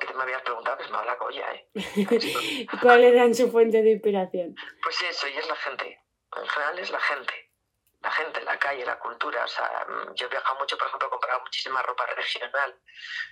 que 0.00 0.06
te 0.06 0.14
me 0.14 0.22
habías 0.22 0.42
preguntado, 0.42 0.76
que 0.78 0.84
se 0.84 0.90
me 0.90 1.04
la 1.04 1.16
colla, 1.16 1.54
¿eh? 1.54 2.66
¿Cuál 2.82 3.04
era 3.04 3.32
su 3.34 3.50
fuente 3.50 3.82
de 3.82 3.92
inspiración? 3.92 4.54
Pues 4.82 5.02
eso, 5.02 5.28
y 5.28 5.36
es 5.36 5.48
la 5.48 5.56
gente 5.56 6.05
en 6.40 6.48
general 6.48 6.78
es 6.78 6.90
la 6.90 7.00
gente. 7.00 7.42
la 8.02 8.10
gente, 8.12 8.40
la 8.42 8.56
calle, 8.58 8.84
la 8.84 8.98
cultura. 8.98 9.44
O 9.44 9.48
sea, 9.48 9.84
mm, 9.88 10.14
yo 10.14 10.26
he 10.26 10.30
viajado 10.30 10.58
mucho, 10.60 10.78
por 10.78 10.86
ejemplo, 10.86 11.08
he 11.08 11.10
comprado 11.10 11.40
muchísima 11.40 11.82
ropa 11.82 12.06
regional, 12.06 12.80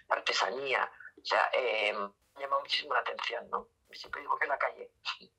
artesanía. 0.09 0.91
O 1.17 1.25
sea, 1.25 1.49
eh, 1.53 1.93
me 1.93 2.41
llama 2.41 2.59
muchísimo 2.59 2.93
la 2.95 3.01
atención, 3.01 3.49
¿no? 3.51 3.69
Siempre 3.93 4.23
digo 4.23 4.37
que 4.37 4.47
la 4.47 4.59
calle. 4.59 4.91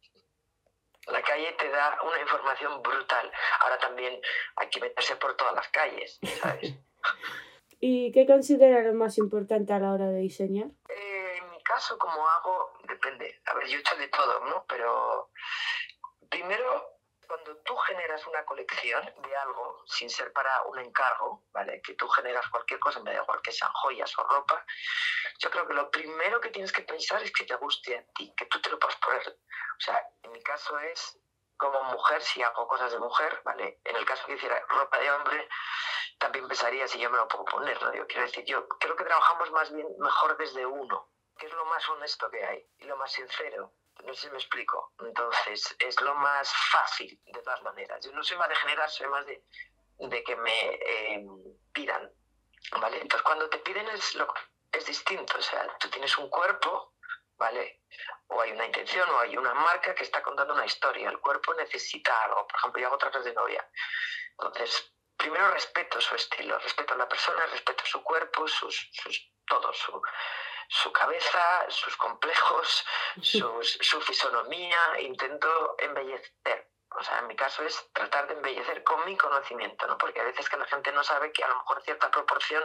La 1.08 1.22
calle 1.22 1.52
te 1.52 1.70
da 1.70 2.00
una 2.02 2.20
información 2.20 2.82
brutal. 2.82 3.32
Ahora 3.60 3.78
también 3.78 4.20
hay 4.56 4.70
que 4.70 4.80
meterse 4.80 5.16
por 5.18 5.38
todas 5.38 5.54
las 5.54 5.68
calles, 5.68 6.20
¿sabes? 6.42 6.74
¿Y 7.80 8.12
qué 8.12 8.26
consideras 8.26 8.84
lo 8.86 8.94
más 8.94 9.20
importante 9.20 9.72
a 9.74 9.78
la 9.78 9.92
hora 9.92 10.08
de 10.08 10.18
diseñar? 10.18 10.70
Eh, 10.90 11.38
en 11.38 11.52
mi 11.52 11.62
caso, 11.62 12.00
como 12.00 12.28
hago, 12.28 12.74
depende. 12.88 13.40
A 13.46 13.54
ver, 13.54 13.68
yo 13.68 13.78
he 13.78 13.82
hecho 13.82 13.96
de 13.98 14.08
todo, 14.08 14.46
¿no? 14.46 14.66
Pero 14.68 15.30
primero 16.30 16.95
cuando 17.28 17.58
tú 17.58 17.76
generas 17.78 18.26
una 18.28 18.46
colección 18.46 19.04
de 19.22 19.36
algo, 19.36 19.84
sin 19.88 20.10
ser 20.10 20.32
para 20.34 20.64
un 20.64 20.80
encargo, 20.80 21.44
¿vale? 21.52 21.82
Que 21.82 21.94
tú 21.96 22.08
generas 22.10 22.48
cualquier 22.50 22.80
cosa, 22.80 23.00
me 23.02 23.14
da 23.14 23.22
igual 23.22 23.42
que 23.42 23.52
sean 23.52 23.72
joyas 23.74 24.12
o 24.18 24.24
ropa, 24.24 24.66
yo 25.40 25.50
creo 25.50 25.68
que 25.68 25.74
lo 25.74 25.90
primero 25.90 26.40
que 26.42 26.50
tienes 26.50 26.72
que 26.72 26.84
pensar 26.84 27.22
es 27.24 27.32
que 27.32 27.46
te 27.46 27.56
guste 27.56 27.98
a 27.98 28.06
ti, 28.14 28.34
que 28.36 28.46
tú 28.46 28.60
te 28.62 28.70
lo 28.70 28.80
puedas 28.80 28.98
poner. 28.98 29.28
O 29.28 29.80
sea, 29.80 30.02
en 30.24 30.32
mi 30.32 30.42
caso 30.42 30.80
es 30.80 31.20
como 31.58 31.84
mujer, 31.86 32.22
si 32.22 32.42
hago 32.42 32.68
cosas 32.68 32.92
de 32.92 33.00
mujer, 33.00 33.42
¿vale? 33.44 33.80
En 33.84 33.96
el 33.96 34.06
caso 34.06 34.26
que 34.26 34.34
hiciera 34.34 34.60
ropa 34.68 35.00
de 35.00 35.12
hombre, 35.12 35.48
también 36.18 36.48
pensaría 36.48 36.88
si 36.88 37.00
yo 37.00 37.10
me 37.10 37.18
lo 37.18 37.28
puedo 37.28 37.46
poner, 37.46 37.82
¿no? 37.82 37.94
Yo 37.94 38.08
quiero 38.08 38.24
decir, 38.24 38.44
yo 38.46 38.68
creo 38.68 38.96
que 38.96 39.04
trabajamos 39.04 39.52
más 39.52 39.72
bien 39.74 39.88
mejor 40.00 40.38
desde 40.38 40.66
uno, 40.66 41.10
que 41.38 41.48
es 41.48 41.54
lo 41.54 41.66
más 41.66 41.88
honesto 41.90 42.30
que 42.30 42.44
hay 42.44 42.68
y 42.78 42.86
lo 42.86 42.98
más 42.98 43.12
sincero. 43.12 43.74
No 44.06 44.14
sé 44.14 44.28
si 44.28 44.30
me 44.30 44.38
explico. 44.38 44.94
Entonces, 45.00 45.76
es 45.80 46.00
lo 46.02 46.16
más 46.16 46.52
fácil, 46.72 47.20
de 47.26 47.42
todas 47.42 47.62
maneras. 47.64 48.06
Yo 48.06 48.12
no 48.12 48.24
soy 48.24 48.38
más 48.38 48.50
de 48.50 48.56
generar, 48.56 48.90
soy 48.90 49.08
más 49.08 49.26
de, 49.26 49.44
de 49.98 50.24
que 50.24 50.36
me 50.36 50.70
eh, 50.76 51.26
pidan. 51.74 52.12
¿Vale? 52.80 53.02
Entonces, 53.02 53.24
cuando 53.24 53.50
te 53.50 53.60
piden 53.60 53.88
es, 53.90 54.16
lo, 54.16 54.32
es 54.72 54.86
distinto. 54.86 55.38
O 55.38 55.42
sea, 55.42 55.68
tú 55.80 55.90
tienes 55.90 56.18
un 56.18 56.30
cuerpo, 56.30 56.94
¿vale? 57.38 57.82
O 58.28 58.42
hay 58.42 58.52
una 58.52 58.66
intención 58.66 59.10
o 59.10 59.20
hay 59.20 59.38
una 59.38 59.54
marca 59.54 59.94
que 59.94 60.04
está 60.04 60.22
contando 60.22 60.54
una 60.54 60.66
historia. 60.66 61.10
El 61.10 61.20
cuerpo 61.20 61.54
necesita 61.54 62.24
algo. 62.24 62.48
Por 62.48 62.58
ejemplo, 62.58 62.82
yo 62.82 62.88
hago 62.88 62.98
trajes 62.98 63.26
de 63.26 63.34
novia. 63.34 63.68
Entonces, 64.32 64.95
primero 65.18 65.52
respeto 65.52 66.00
su 66.02 66.16
estilo, 66.16 66.58
respeto 66.60 66.94
a 66.94 66.98
la 66.98 67.08
persona, 67.08 67.46
respeto 67.48 67.86
su 67.86 68.04
cuerpo, 68.04 68.48
sus, 68.48 68.90
sus 68.92 69.32
todo, 69.48 69.74
su, 69.74 70.02
su 70.68 70.92
cabeza, 70.92 71.66
sus 71.70 71.96
complejos, 71.98 72.86
su 73.22 74.02
fisonomía, 74.02 74.80
intento 75.00 75.76
embellecer. 75.80 76.70
O 76.98 77.04
sea, 77.04 77.20
en 77.20 77.28
mi 77.28 77.36
caso 77.36 77.64
es 77.64 77.92
tratar 77.92 78.28
de 78.28 78.36
embellecer 78.36 78.84
con 78.84 79.04
mi 79.06 79.18
conocimiento, 79.18 79.86
¿no? 79.88 79.98
Porque 79.98 80.22
a 80.22 80.24
veces 80.24 80.50
que 80.50 80.58
la 80.58 80.66
gente 80.66 80.92
no 80.94 81.04
sabe 81.04 81.32
que 81.32 81.44
a 81.44 81.48
lo 81.50 81.56
mejor 81.56 81.82
cierta 81.84 82.10
proporción 82.10 82.64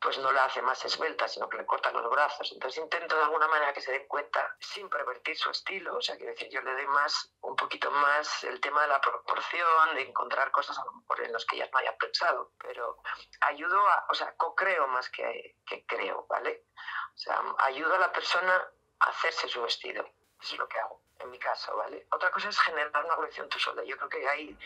pues 0.00 0.18
no 0.18 0.30
la 0.30 0.44
hace 0.44 0.62
más 0.62 0.84
esbelta, 0.84 1.26
sino 1.26 1.48
que 1.48 1.56
le 1.56 1.66
corta 1.66 1.90
los 1.90 2.08
brazos. 2.10 2.52
Entonces 2.52 2.82
intento 2.82 3.16
de 3.16 3.22
alguna 3.22 3.48
manera 3.48 3.72
que 3.72 3.80
se 3.80 3.92
den 3.92 4.06
cuenta 4.06 4.56
sin 4.60 4.88
pervertir 4.88 5.36
su 5.36 5.50
estilo, 5.50 5.96
o 5.96 6.00
sea, 6.00 6.16
quiero 6.16 6.32
decir, 6.32 6.48
yo 6.50 6.60
le 6.60 6.72
doy 6.72 6.86
más, 6.86 7.32
un 7.40 7.56
poquito 7.56 7.90
más 7.90 8.44
el 8.44 8.60
tema 8.60 8.82
de 8.82 8.88
la 8.88 9.00
proporción, 9.00 9.94
de 9.94 10.02
encontrar 10.02 10.50
cosas 10.50 10.78
a 10.78 10.84
lo 10.84 10.92
mejor 10.92 11.22
en 11.22 11.32
las 11.32 11.44
que 11.46 11.56
ellas 11.56 11.70
no 11.72 11.78
hayan 11.78 11.96
pensado, 11.96 12.52
pero 12.58 13.02
ayudo 13.40 13.78
a, 13.88 14.06
o 14.10 14.14
sea, 14.14 14.34
co-creo 14.36 14.86
más 14.88 15.08
que, 15.10 15.56
que 15.66 15.86
creo, 15.86 16.26
¿vale? 16.28 16.66
O 17.14 17.18
sea, 17.18 17.42
ayudo 17.58 17.94
a 17.94 17.98
la 17.98 18.12
persona 18.12 18.70
a 19.00 19.08
hacerse 19.08 19.48
su 19.48 19.62
vestido. 19.62 20.04
Eso 20.40 20.54
es 20.54 20.58
lo 20.58 20.68
que 20.68 20.78
hago, 20.78 21.02
en 21.18 21.30
mi 21.30 21.38
caso, 21.38 21.74
¿vale? 21.76 22.06
Otra 22.12 22.30
cosa 22.30 22.50
es 22.50 22.60
generar 22.60 23.04
una 23.04 23.16
colección 23.16 23.48
tú 23.48 23.58
sola. 23.58 23.82
Yo 23.84 23.96
creo 23.96 24.08
que 24.08 24.28
ahí 24.28 24.58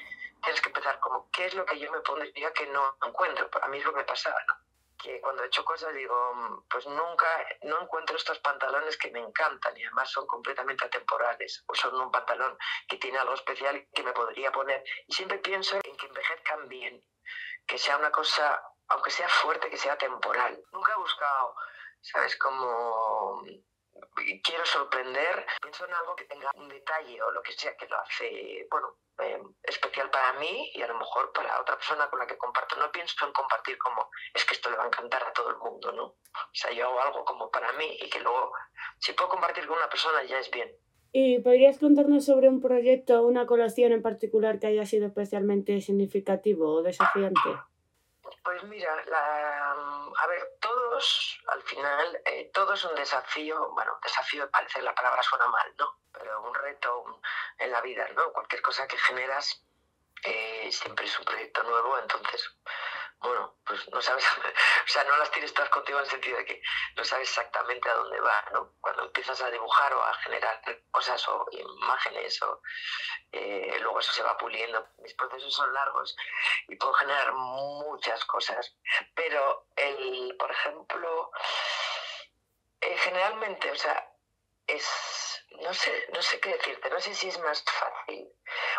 tienes 0.42 0.60
que 0.60 0.68
empezar 0.68 0.98
como, 1.00 1.30
¿qué 1.30 1.46
es 1.46 1.54
lo 1.54 1.64
que 1.64 1.78
yo 1.78 1.90
me 1.92 2.00
pondría 2.00 2.52
que 2.52 2.66
no 2.66 2.96
encuentro? 3.06 3.48
A 3.62 3.68
mí 3.68 3.78
es 3.78 3.84
lo 3.84 3.92
que 3.92 3.98
me 3.98 4.04
pasaba, 4.04 4.36
¿no? 4.48 4.69
Que 5.02 5.20
cuando 5.20 5.42
he 5.42 5.46
hecho 5.46 5.64
cosas 5.64 5.94
digo, 5.94 6.64
pues 6.68 6.86
nunca, 6.86 7.26
no 7.62 7.82
encuentro 7.82 8.16
estos 8.16 8.38
pantalones 8.40 8.96
que 8.96 9.10
me 9.10 9.20
encantan 9.20 9.76
y 9.76 9.84
además 9.84 10.10
son 10.10 10.26
completamente 10.26 10.84
atemporales 10.84 11.64
o 11.66 11.74
son 11.74 11.94
un 12.00 12.10
pantalón 12.10 12.56
que 12.88 12.98
tiene 12.98 13.18
algo 13.18 13.34
especial 13.34 13.88
que 13.92 14.02
me 14.02 14.12
podría 14.12 14.52
poner. 14.52 14.82
Y 15.06 15.12
siempre 15.12 15.38
pienso 15.38 15.76
en 15.82 15.96
que 15.96 16.06
envejezcan 16.06 16.68
bien, 16.68 17.04
que 17.66 17.78
sea 17.78 17.96
una 17.96 18.10
cosa, 18.10 18.62
aunque 18.88 19.10
sea 19.10 19.28
fuerte, 19.28 19.70
que 19.70 19.78
sea 19.78 19.96
temporal. 19.96 20.62
Nunca 20.72 20.92
he 20.92 21.00
buscado, 21.00 21.54
¿sabes? 22.00 22.36
Como 22.36 23.42
quiero 24.42 24.64
sorprender, 24.64 25.46
pienso 25.60 25.86
en 25.86 25.94
algo 25.94 26.14
que 26.16 26.24
tenga 26.24 26.50
un 26.54 26.68
detalle 26.68 27.22
o 27.22 27.30
lo 27.30 27.42
que 27.42 27.52
sea 27.52 27.76
que 27.76 27.86
lo 27.88 27.98
hace, 27.98 28.66
bueno, 28.70 28.96
eh, 29.22 29.42
especial 29.62 30.10
para 30.10 30.38
mí 30.38 30.70
y 30.74 30.82
a 30.82 30.88
lo 30.88 30.98
mejor 30.98 31.32
para 31.32 31.60
otra 31.60 31.76
persona 31.76 32.08
con 32.08 32.18
la 32.18 32.26
que 32.26 32.38
comparto. 32.38 32.76
No 32.76 32.90
pienso 32.90 33.26
en 33.26 33.32
compartir 33.32 33.76
como 33.78 34.10
es 34.34 34.44
que 34.44 34.54
esto 34.54 34.70
le 34.70 34.76
va 34.76 34.84
a 34.84 34.86
encantar 34.86 35.22
a 35.22 35.32
todo 35.32 35.50
el 35.50 35.56
mundo, 35.58 35.92
¿no? 35.92 36.04
O 36.04 36.54
sea, 36.54 36.72
yo 36.72 36.86
hago 36.86 37.00
algo 37.00 37.24
como 37.24 37.50
para 37.50 37.72
mí 37.72 37.98
y 38.00 38.08
que 38.08 38.20
luego, 38.20 38.52
si 38.98 39.12
puedo 39.12 39.30
compartir 39.30 39.66
con 39.66 39.76
una 39.76 39.88
persona, 39.88 40.22
ya 40.24 40.38
es 40.38 40.50
bien. 40.50 40.70
¿Y 41.12 41.40
podrías 41.40 41.78
contarnos 41.78 42.24
sobre 42.24 42.48
un 42.48 42.60
proyecto 42.60 43.20
o 43.20 43.26
una 43.26 43.46
colación 43.46 43.92
en 43.92 44.02
particular 44.02 44.60
que 44.60 44.68
haya 44.68 44.86
sido 44.86 45.06
especialmente 45.06 45.80
significativo 45.80 46.76
o 46.76 46.82
desafiante? 46.82 47.40
Pues 48.42 48.62
mira, 48.64 48.92
a 48.94 50.26
ver, 50.26 50.56
todos, 50.60 51.40
al 51.48 51.62
final, 51.62 52.22
eh, 52.24 52.50
todo 52.54 52.72
es 52.72 52.84
un 52.84 52.94
desafío, 52.94 53.70
bueno, 53.72 53.98
desafío 54.02 54.50
parece 54.50 54.80
la 54.80 54.94
palabra 54.94 55.22
suena 55.22 55.46
mal, 55.46 55.74
¿no? 55.78 56.00
Pero 56.12 56.40
un 56.42 56.54
reto 56.54 57.20
en 57.58 57.70
la 57.70 57.82
vida, 57.82 58.08
¿no? 58.16 58.32
Cualquier 58.32 58.62
cosa 58.62 58.88
que 58.88 58.96
generas 58.96 59.62
eh, 60.24 60.70
siempre 60.72 61.04
es 61.04 61.18
un 61.18 61.24
proyecto 61.26 61.62
nuevo, 61.64 61.98
entonces 61.98 62.56
bueno, 63.20 63.54
pues 63.66 63.88
no 63.90 64.00
sabes, 64.00 64.24
o 64.84 64.88
sea, 64.88 65.04
no 65.04 65.16
las 65.18 65.30
tienes 65.30 65.52
todas 65.52 65.70
contigo 65.70 65.98
en 65.98 66.04
el 66.04 66.10
sentido 66.10 66.38
de 66.38 66.44
que 66.44 66.62
no 66.96 67.04
sabes 67.04 67.28
exactamente 67.28 67.88
a 67.88 67.94
dónde 67.94 68.20
va, 68.20 68.44
¿no? 68.52 68.72
Cuando 68.80 69.04
empiezas 69.04 69.40
a 69.42 69.50
dibujar 69.50 69.92
o 69.94 70.02
a 70.02 70.14
generar 70.14 70.60
cosas 70.90 71.26
o 71.28 71.46
imágenes, 71.52 72.42
o 72.42 72.62
eh, 73.32 73.78
luego 73.80 74.00
eso 74.00 74.12
se 74.12 74.22
va 74.22 74.38
puliendo. 74.38 74.86
Mis 74.98 75.14
procesos 75.14 75.52
son 75.52 75.72
largos 75.72 76.16
y 76.68 76.76
puedo 76.76 76.94
generar 76.94 77.32
muchas 77.34 78.24
cosas, 78.24 78.74
pero 79.14 79.66
el, 79.76 80.34
por 80.38 80.50
ejemplo, 80.50 81.30
eh, 82.80 82.96
generalmente, 82.98 83.70
o 83.70 83.76
sea, 83.76 84.10
es, 84.66 85.29
no 85.60 85.74
sé, 85.74 86.08
no 86.12 86.22
sé 86.22 86.40
qué 86.40 86.50
decirte, 86.50 86.90
no 86.90 87.00
sé 87.00 87.14
si 87.14 87.28
es 87.28 87.38
más 87.40 87.64
fácil 87.64 88.28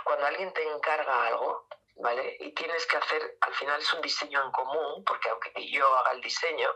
cuando 0.04 0.26
alguien 0.26 0.54
te 0.54 0.64
encarga 0.64 1.28
algo 1.28 1.68
¿vale? 2.02 2.38
Y 2.40 2.54
tienes 2.54 2.86
que 2.88 2.98
hacer, 2.98 3.38
al 3.42 3.54
final 3.54 3.80
es 3.80 3.94
un 3.94 4.02
diseño 4.02 4.44
en 4.44 4.52
común, 4.52 5.04
porque 5.06 5.30
aunque 5.30 5.52
yo 5.70 5.86
haga 5.98 6.12
el 6.12 6.22
diseño, 6.22 6.70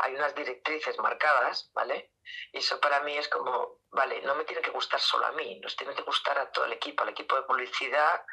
hay 0.00 0.14
unas 0.14 0.34
directrices 0.34 0.98
marcadas, 0.98 1.70
¿vale? 1.72 2.12
Y 2.52 2.58
eso 2.58 2.80
para 2.80 3.00
mí 3.00 3.16
es 3.16 3.28
como, 3.28 3.80
vale, 3.90 4.20
no 4.22 4.34
me 4.34 4.44
tiene 4.44 4.62
que 4.62 4.70
gustar 4.70 5.00
solo 5.00 5.26
a 5.26 5.32
mí, 5.32 5.58
nos 5.60 5.76
tiene 5.76 5.94
que 5.94 6.02
gustar 6.02 6.38
a 6.38 6.50
todo 6.50 6.64
el 6.64 6.72
equipo, 6.72 7.02
al 7.02 7.10
equipo 7.10 7.36
de 7.36 7.42
publicidad, 7.42 8.24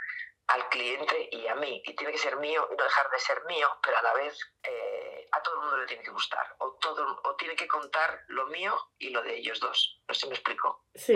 al 0.47 0.67
cliente 0.69 1.29
y 1.31 1.47
a 1.47 1.55
mí. 1.55 1.81
Y 1.85 1.95
tiene 1.95 2.11
que 2.11 2.19
ser 2.19 2.37
mío 2.37 2.67
y 2.71 2.75
no 2.75 2.83
dejar 2.83 3.09
de 3.09 3.19
ser 3.19 3.43
mío, 3.45 3.67
pero 3.83 3.97
a 3.97 4.01
la 4.01 4.13
vez 4.13 4.37
eh, 4.63 5.18
a 5.31 5.41
todo 5.41 5.55
el 5.55 5.61
mundo 5.61 5.77
le 5.77 5.85
tiene 5.85 6.03
que 6.03 6.11
gustar. 6.11 6.55
O, 6.59 6.71
todo, 6.73 7.21
o 7.23 7.35
tiene 7.35 7.55
que 7.55 7.67
contar 7.67 8.23
lo 8.27 8.47
mío 8.47 8.77
y 8.97 9.09
lo 9.09 9.21
de 9.21 9.37
ellos 9.37 9.59
dos. 9.59 10.01
No 10.07 10.13
sé 10.13 10.21
si 10.21 10.27
me 10.27 10.35
explico. 10.35 10.85
Sí. 10.95 11.13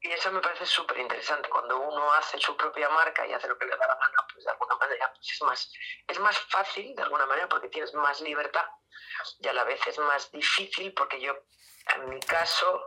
Y 0.00 0.10
eso 0.12 0.30
me 0.30 0.40
parece 0.40 0.66
súper 0.66 0.98
interesante. 0.98 1.48
Cuando 1.48 1.78
uno 1.78 2.12
hace 2.12 2.38
su 2.38 2.56
propia 2.56 2.88
marca 2.88 3.26
y 3.26 3.32
hace 3.32 3.48
lo 3.48 3.58
que 3.58 3.66
le 3.66 3.76
da 3.76 3.86
la 3.86 3.94
gana, 3.94 4.26
pues 4.32 4.44
de 4.44 4.50
alguna 4.50 4.76
manera 4.76 5.12
pues 5.12 5.32
es, 5.32 5.42
más, 5.42 5.72
es 6.06 6.18
más 6.20 6.38
fácil, 6.38 6.94
de 6.94 7.02
alguna 7.02 7.26
manera, 7.26 7.48
porque 7.48 7.68
tienes 7.68 7.92
más 7.94 8.20
libertad 8.20 8.66
y 9.38 9.48
a 9.48 9.52
la 9.52 9.64
vez 9.64 9.80
es 9.86 9.98
más 9.98 10.30
difícil 10.30 10.92
porque 10.94 11.20
yo, 11.20 11.34
en 11.94 12.08
mi 12.08 12.20
caso, 12.20 12.86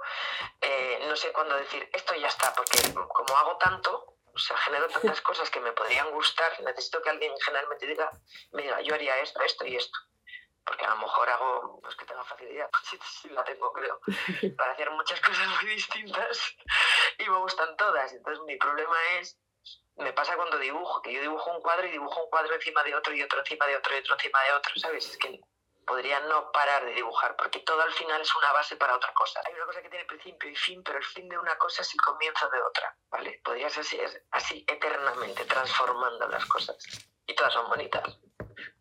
eh, 0.62 1.00
no 1.08 1.16
sé 1.16 1.32
cuándo 1.32 1.56
decir 1.56 1.90
esto 1.94 2.16
ya 2.16 2.28
está, 2.28 2.54
porque 2.54 2.78
como 2.94 3.38
hago 3.38 3.58
tanto, 3.58 4.18
o 4.34 4.38
sea, 4.38 4.58
genero 4.58 4.88
tantas 4.88 5.22
cosas 5.22 5.50
que 5.50 5.60
me 5.60 5.72
podrían 5.72 6.12
gustar, 6.12 6.60
necesito 6.62 7.02
que 7.02 7.10
alguien 7.10 7.34
generalmente 7.40 7.88
diga, 7.88 8.12
mira, 8.52 8.82
yo 8.82 8.94
haría 8.94 9.18
esto, 9.20 9.42
esto 9.42 9.66
y 9.66 9.76
esto 9.76 9.98
porque 10.66 10.86
a 10.86 10.90
lo 10.92 10.98
mejor 10.98 11.30
hago 11.30 11.80
pues 11.82 11.96
que 11.96 12.06
tenga 12.06 12.24
facilidad, 12.24 12.70
sí, 12.84 13.00
sí 13.04 13.30
la 13.30 13.44
tengo 13.44 13.72
creo, 13.74 14.00
para 14.58 14.72
hacer 14.72 14.90
muchas 14.92 15.20
cosas 15.22 15.48
muy 15.62 15.72
distintas 15.72 16.56
y 17.18 17.30
me 17.30 17.38
gustan 17.38 17.76
todas. 17.78 18.12
Entonces 18.14 18.44
mi 18.46 18.58
problema 18.58 18.98
es, 19.20 19.38
me 19.96 20.14
pasa 20.14 20.36
cuando 20.36 20.58
dibujo, 20.58 21.02
que 21.02 21.14
yo 21.14 21.22
dibujo 21.22 21.52
un 21.52 21.62
cuadro 21.62 21.88
y 21.88 21.92
dibujo 21.92 22.24
un 22.24 22.30
cuadro 22.30 22.56
encima 22.56 22.84
de 22.84 22.96
otro 22.96 23.14
y 23.14 23.22
otro 23.22 23.40
encima 23.40 23.66
de 23.68 23.76
otro 23.78 23.96
y 23.96 24.00
otro 24.00 24.16
encima 24.16 24.44
de 24.44 24.54
otro, 24.54 24.74
¿sabes? 24.78 25.10
Es 25.10 25.18
que 25.18 25.40
podría 25.90 26.20
no 26.20 26.52
parar 26.52 26.86
de 26.86 26.94
dibujar, 26.94 27.36
porque 27.36 27.62
todo 27.62 27.82
al 27.82 27.92
final 27.94 28.22
es 28.22 28.36
una 28.36 28.54
base 28.54 28.76
para 28.76 28.96
otra 28.96 29.12
cosa. 29.14 29.42
Hay 29.44 29.54
una 29.56 29.66
cosa 29.66 29.82
que 29.82 29.90
tiene 29.90 30.06
principio 30.06 30.48
y 30.48 30.56
fin, 30.56 30.84
pero 30.84 31.00
el 31.00 31.04
fin 31.04 31.28
de 31.28 31.36
una 31.36 31.58
cosa 31.58 31.82
es 31.82 31.92
el 31.92 32.02
comienzo 32.02 32.48
de 32.48 32.62
otra, 32.62 32.96
¿vale? 33.10 33.42
Podrías 33.44 33.76
así, 33.76 34.00
así 34.30 34.64
eternamente, 34.68 35.46
transformando 35.46 36.28
las 36.28 36.46
cosas. 36.46 36.78
Y 37.26 37.34
todas 37.34 37.54
son 37.54 37.68
bonitas. 37.70 38.20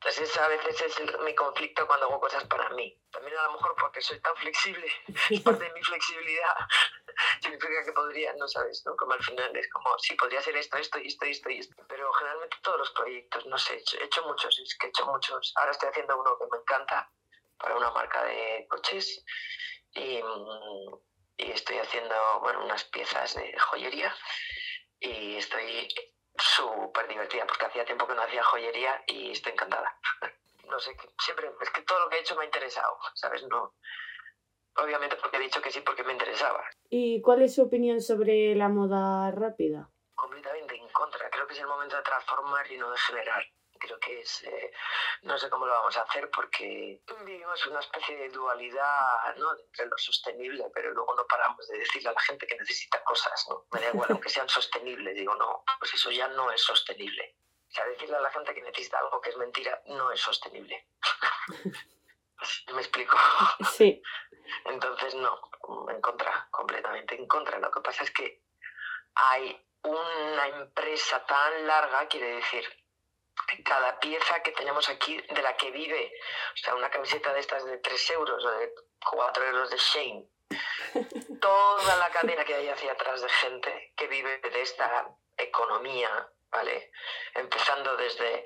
Entonces 0.00 0.36
a 0.38 0.46
veces 0.46 0.80
es 0.80 1.20
mi 1.24 1.34
conflicto 1.34 1.84
cuando 1.84 2.06
hago 2.06 2.20
cosas 2.20 2.44
para 2.44 2.68
mí. 2.70 2.96
También 3.10 3.36
a 3.36 3.42
lo 3.44 3.52
mejor 3.54 3.74
porque 3.80 4.00
soy 4.00 4.20
tan 4.20 4.36
flexible, 4.36 4.86
parte 5.44 5.64
de 5.64 5.72
mi 5.72 5.82
flexibilidad 5.82 6.54
significa 7.42 7.84
que 7.84 7.92
podría, 7.92 8.32
no 8.34 8.46
sabes, 8.46 8.80
¿no? 8.86 8.94
Como 8.96 9.14
al 9.14 9.22
final 9.24 9.56
es 9.56 9.68
como, 9.70 9.98
sí, 9.98 10.14
podría 10.14 10.40
ser 10.40 10.56
esto, 10.56 10.76
esto 10.76 11.00
y 11.00 11.08
esto 11.08 11.26
y 11.26 11.30
esto 11.30 11.50
y 11.50 11.58
esto. 11.58 11.84
Pero 11.88 12.12
generalmente 12.12 12.56
todos 12.62 12.78
los 12.78 12.90
proyectos, 12.92 13.44
no 13.46 13.58
sé, 13.58 13.74
he 13.74 14.04
hecho, 14.04 14.22
muchos, 14.22 14.56
es 14.60 14.76
que 14.78 14.86
he 14.86 14.90
hecho 14.90 15.04
muchos. 15.06 15.52
Ahora 15.56 15.72
estoy 15.72 15.88
haciendo 15.88 16.16
uno 16.16 16.38
que 16.38 16.46
me 16.50 16.58
encanta 16.58 17.10
para 17.58 17.76
una 17.76 17.90
marca 17.90 18.22
de 18.22 18.66
coches 18.70 19.24
y, 19.94 20.20
y 21.38 21.50
estoy 21.50 21.78
haciendo, 21.78 22.14
bueno, 22.40 22.64
unas 22.64 22.84
piezas 22.84 23.34
de 23.34 23.52
joyería 23.58 24.14
y 25.00 25.38
estoy 25.38 25.88
súper 26.40 27.08
divertida 27.08 27.46
porque 27.46 27.66
hacía 27.66 27.84
tiempo 27.84 28.06
que 28.06 28.14
no 28.14 28.22
hacía 28.22 28.42
joyería 28.42 29.02
y 29.06 29.32
estoy 29.32 29.52
encantada. 29.52 29.98
No 30.68 30.78
sé, 30.78 30.94
siempre, 31.18 31.50
es 31.62 31.70
que 31.70 31.80
todo 31.80 31.98
lo 31.98 32.10
que 32.10 32.18
he 32.18 32.20
hecho 32.20 32.36
me 32.36 32.42
ha 32.42 32.44
interesado, 32.44 32.98
¿sabes? 33.14 33.42
No, 33.44 33.72
obviamente 34.76 35.16
porque 35.16 35.38
he 35.38 35.40
dicho 35.40 35.62
que 35.62 35.70
sí 35.70 35.80
porque 35.80 36.04
me 36.04 36.12
interesaba. 36.12 36.62
¿Y 36.90 37.22
cuál 37.22 37.40
es 37.40 37.54
su 37.54 37.62
opinión 37.62 38.02
sobre 38.02 38.54
la 38.54 38.68
moda 38.68 39.30
rápida? 39.30 39.90
Completamente 40.14 40.76
en 40.76 40.88
contra. 40.90 41.30
Creo 41.30 41.46
que 41.46 41.54
es 41.54 41.60
el 41.60 41.66
momento 41.66 41.96
de 41.96 42.02
transformar 42.02 42.70
y 42.70 42.76
no 42.76 42.90
de 42.90 42.98
generar. 42.98 43.42
Creo 43.78 43.98
que 44.00 44.20
es, 44.20 44.42
eh, 44.44 44.72
no 45.22 45.38
sé 45.38 45.48
cómo 45.50 45.66
lo 45.66 45.72
vamos 45.72 45.96
a 45.96 46.02
hacer 46.02 46.30
porque 46.30 47.00
vivimos 47.24 47.66
una 47.66 47.80
especie 47.80 48.16
de 48.16 48.28
dualidad 48.30 49.36
¿no? 49.36 49.56
entre 49.58 49.86
lo 49.86 49.98
sostenible, 49.98 50.64
pero 50.74 50.92
luego 50.92 51.14
no 51.14 51.26
paramos 51.26 51.66
de 51.68 51.78
decirle 51.78 52.10
a 52.10 52.12
la 52.12 52.20
gente 52.20 52.46
que 52.46 52.56
necesita 52.56 53.02
cosas. 53.04 53.46
¿no? 53.48 53.66
Me 53.72 53.80
da 53.80 53.88
igual, 53.88 54.08
aunque 54.10 54.28
sean 54.28 54.48
sostenibles, 54.48 55.14
digo, 55.14 55.34
no, 55.34 55.64
pues 55.78 55.94
eso 55.94 56.10
ya 56.10 56.28
no 56.28 56.50
es 56.50 56.62
sostenible. 56.62 57.36
O 57.68 57.70
sea, 57.70 57.84
decirle 57.86 58.16
a 58.16 58.20
la 58.20 58.30
gente 58.30 58.54
que 58.54 58.62
necesita 58.62 58.98
algo 58.98 59.20
que 59.20 59.30
es 59.30 59.36
mentira 59.36 59.82
no 59.86 60.10
es 60.10 60.20
sostenible. 60.20 60.88
¿Me 62.72 62.80
explico? 62.80 63.16
Sí. 63.76 64.02
Entonces, 64.64 65.14
no, 65.14 65.40
en 65.88 66.00
contra, 66.00 66.48
completamente 66.50 67.14
en 67.14 67.26
contra. 67.26 67.58
Lo 67.58 67.70
que 67.70 67.80
pasa 67.80 68.04
es 68.04 68.10
que 68.10 68.42
hay 69.14 69.64
una 69.82 70.46
empresa 70.48 71.24
tan 71.26 71.66
larga, 71.66 72.06
quiere 72.08 72.36
decir, 72.36 72.64
cada 73.68 74.00
pieza 74.00 74.42
que 74.42 74.52
tenemos 74.52 74.88
aquí 74.88 75.20
de 75.20 75.42
la 75.42 75.54
que 75.56 75.70
vive, 75.70 76.12
o 76.54 76.56
sea, 76.56 76.74
una 76.74 76.90
camiseta 76.90 77.32
de 77.34 77.40
estas 77.40 77.64
de 77.66 77.76
3 77.76 78.10
euros 78.12 78.42
o 78.42 78.50
de 78.50 78.72
4 79.10 79.44
euros 79.44 79.70
de 79.70 79.76
Shane, 79.76 80.26
toda 81.40 81.96
la 81.96 82.08
cadena 82.10 82.44
que 82.46 82.54
hay 82.54 82.68
hacia 82.68 82.92
atrás 82.92 83.20
de 83.20 83.28
gente 83.28 83.92
que 83.94 84.06
vive 84.06 84.38
de 84.38 84.62
esta 84.62 85.06
economía, 85.36 86.30
¿vale? 86.50 86.90
Empezando 87.34 87.94
desde 87.98 88.44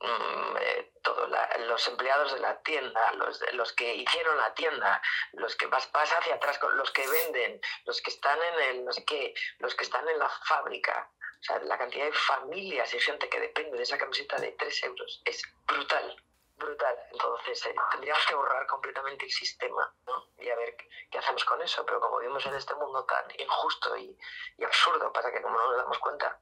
Eh, 0.00 0.92
todos 1.02 1.30
los 1.60 1.88
empleados 1.88 2.32
de 2.34 2.40
la 2.40 2.60
tienda, 2.62 3.12
los, 3.52 3.72
que 3.72 3.94
hicieron 3.94 4.36
la 4.36 4.52
tienda, 4.54 5.00
los 5.32 5.56
que 5.56 5.66
vas, 5.66 5.88
hacia 5.92 6.34
atrás, 6.34 6.60
los 6.74 6.90
que 6.90 7.06
venden, 7.06 7.60
los 7.84 8.00
que 8.02 8.10
están 8.10 8.38
en 8.42 8.60
el 8.70 8.84
no 8.84 8.92
sé 8.92 9.04
qué, 9.04 9.34
los 9.58 9.74
que 9.74 9.84
están 9.84 10.06
en 10.08 10.18
la 10.18 10.28
fábrica. 10.28 11.10
O 11.40 11.42
sea, 11.42 11.58
la 11.60 11.78
cantidad 11.78 12.06
de 12.06 12.12
familias 12.12 12.92
y 12.92 13.00
gente 13.00 13.28
que 13.28 13.40
depende 13.40 13.76
de 13.76 13.82
esa 13.82 13.98
camiseta 13.98 14.36
de 14.36 14.52
3 14.52 14.82
euros 14.84 15.22
es 15.24 15.42
brutal, 15.66 16.16
brutal. 16.56 16.96
Entonces, 17.12 17.66
eh, 17.66 17.74
tendríamos 17.92 18.26
que 18.26 18.34
borrar 18.34 18.66
completamente 18.66 19.24
el 19.26 19.30
sistema 19.30 19.94
¿no? 20.06 20.30
y 20.38 20.48
a 20.48 20.56
ver 20.56 20.76
qué 21.10 21.18
hacemos 21.18 21.44
con 21.44 21.62
eso. 21.62 21.86
Pero 21.86 22.00
como 22.00 22.18
vivimos 22.18 22.44
en 22.46 22.54
este 22.54 22.74
mundo 22.74 23.04
tan 23.04 23.24
injusto 23.38 23.96
y, 23.96 24.18
y 24.58 24.64
absurdo, 24.64 25.12
pasa 25.12 25.30
que 25.30 25.40
como 25.40 25.56
no 25.56 25.68
nos 25.68 25.76
damos 25.76 25.98
cuenta, 25.98 26.40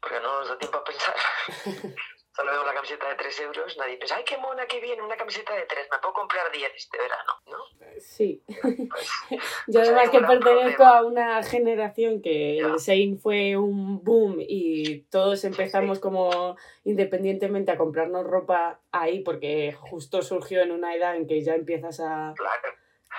porque 0.00 0.20
no 0.20 0.40
nos 0.40 0.48
da 0.48 0.58
tiempo 0.58 0.78
a 0.78 0.84
pensar, 0.84 1.16
solo 2.34 2.50
veo 2.50 2.62
una 2.62 2.74
camiseta 2.74 3.08
de 3.08 3.14
3 3.14 3.40
euros, 3.40 3.76
nadie 3.78 3.96
piensa, 3.96 4.16
ay, 4.16 4.24
qué 4.26 4.36
mona, 4.38 4.66
qué 4.66 4.80
bien, 4.80 5.00
una 5.00 5.16
camiseta 5.16 5.54
de 5.54 5.62
3, 5.66 5.88
me 5.90 5.98
puedo 5.98 6.14
comprar 6.14 6.50
10 6.50 6.72
este 6.76 6.98
verano, 6.98 7.32
¿no? 7.46 7.58
Sí. 8.00 8.42
Pues, 8.46 9.08
Yo 9.30 9.38
pues 9.80 9.88
además 9.88 10.10
que 10.10 10.20
pertenezco 10.20 10.82
a 10.82 11.04
una 11.04 11.42
generación 11.44 12.20
que 12.20 12.58
el 12.58 12.80
Sein 12.80 13.18
fue 13.18 13.56
un 13.56 14.02
boom 14.02 14.38
y 14.40 15.02
todos 15.10 15.44
empezamos 15.44 16.00
como 16.00 16.56
independientemente 16.82 17.70
a 17.70 17.78
comprarnos 17.78 18.26
ropa 18.26 18.80
ahí 18.90 19.20
porque 19.20 19.72
justo 19.72 20.20
surgió 20.22 20.62
en 20.62 20.72
una 20.72 20.94
edad 20.94 21.16
en 21.16 21.28
que 21.28 21.40
ya 21.40 21.54
empiezas 21.54 22.00
a... 22.00 22.34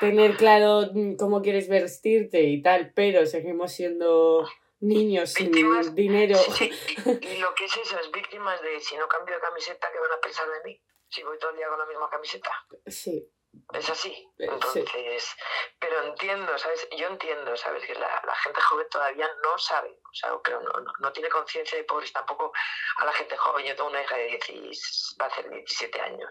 tener 0.01 0.35
claro 0.35 0.89
cómo 1.17 1.41
quieres 1.41 1.69
vestirte 1.69 2.43
y 2.43 2.61
tal, 2.61 2.91
pero 2.93 3.25
seguimos 3.25 3.71
siendo 3.71 4.45
niños 4.79 5.33
sin 5.33 5.51
dinero. 5.51 6.37
y 7.21 7.37
lo 7.37 7.53
que 7.55 7.65
es 7.65 7.77
eso, 7.77 7.99
es 7.99 8.11
víctimas 8.11 8.61
de 8.61 8.79
si 8.79 8.97
no 8.97 9.07
cambio 9.07 9.35
de 9.35 9.41
camiseta, 9.41 9.91
¿qué 9.91 9.99
van 9.99 10.11
a 10.11 10.19
pensar 10.21 10.49
de 10.49 10.63
mí? 10.63 10.81
Si 11.09 11.23
voy 11.23 11.37
todo 11.39 11.51
el 11.51 11.57
día 11.57 11.69
con 11.69 11.79
la 11.79 11.85
misma 11.85 12.09
camiseta. 12.09 12.51
Sí. 12.87 13.31
Es 13.73 13.89
así. 13.89 14.11
Eh, 14.37 14.47
Entonces, 14.51 15.35
pero 15.79 16.03
entiendo, 16.03 16.57
¿sabes? 16.57 16.87
Yo 16.97 17.07
entiendo, 17.07 17.55
¿sabes? 17.55 17.85
Que 17.85 17.95
la, 17.95 18.21
gente 18.43 18.61
joven 18.61 18.87
todavía 18.89 19.29
no 19.43 19.57
sabe, 19.57 19.99
o 20.03 20.13
sea, 20.13 20.31
creo, 20.43 20.61
no, 20.61 20.71
no, 20.71 20.91
no 20.99 21.11
tiene 21.13 21.29
conciencia 21.29 21.77
de 21.77 21.83
pobres 21.83 22.11
tampoco 22.11 22.51
a 22.97 23.05
la 23.05 23.13
gente 23.13 23.37
joven. 23.37 23.65
Yo 23.65 23.75
tengo 23.75 23.89
una 23.89 24.01
hija 24.01 24.17
de 24.17 24.27
10, 24.27 25.15
va 25.19 25.25
a 25.25 25.29
hacer 25.29 25.49
17 25.49 26.01
años, 26.01 26.29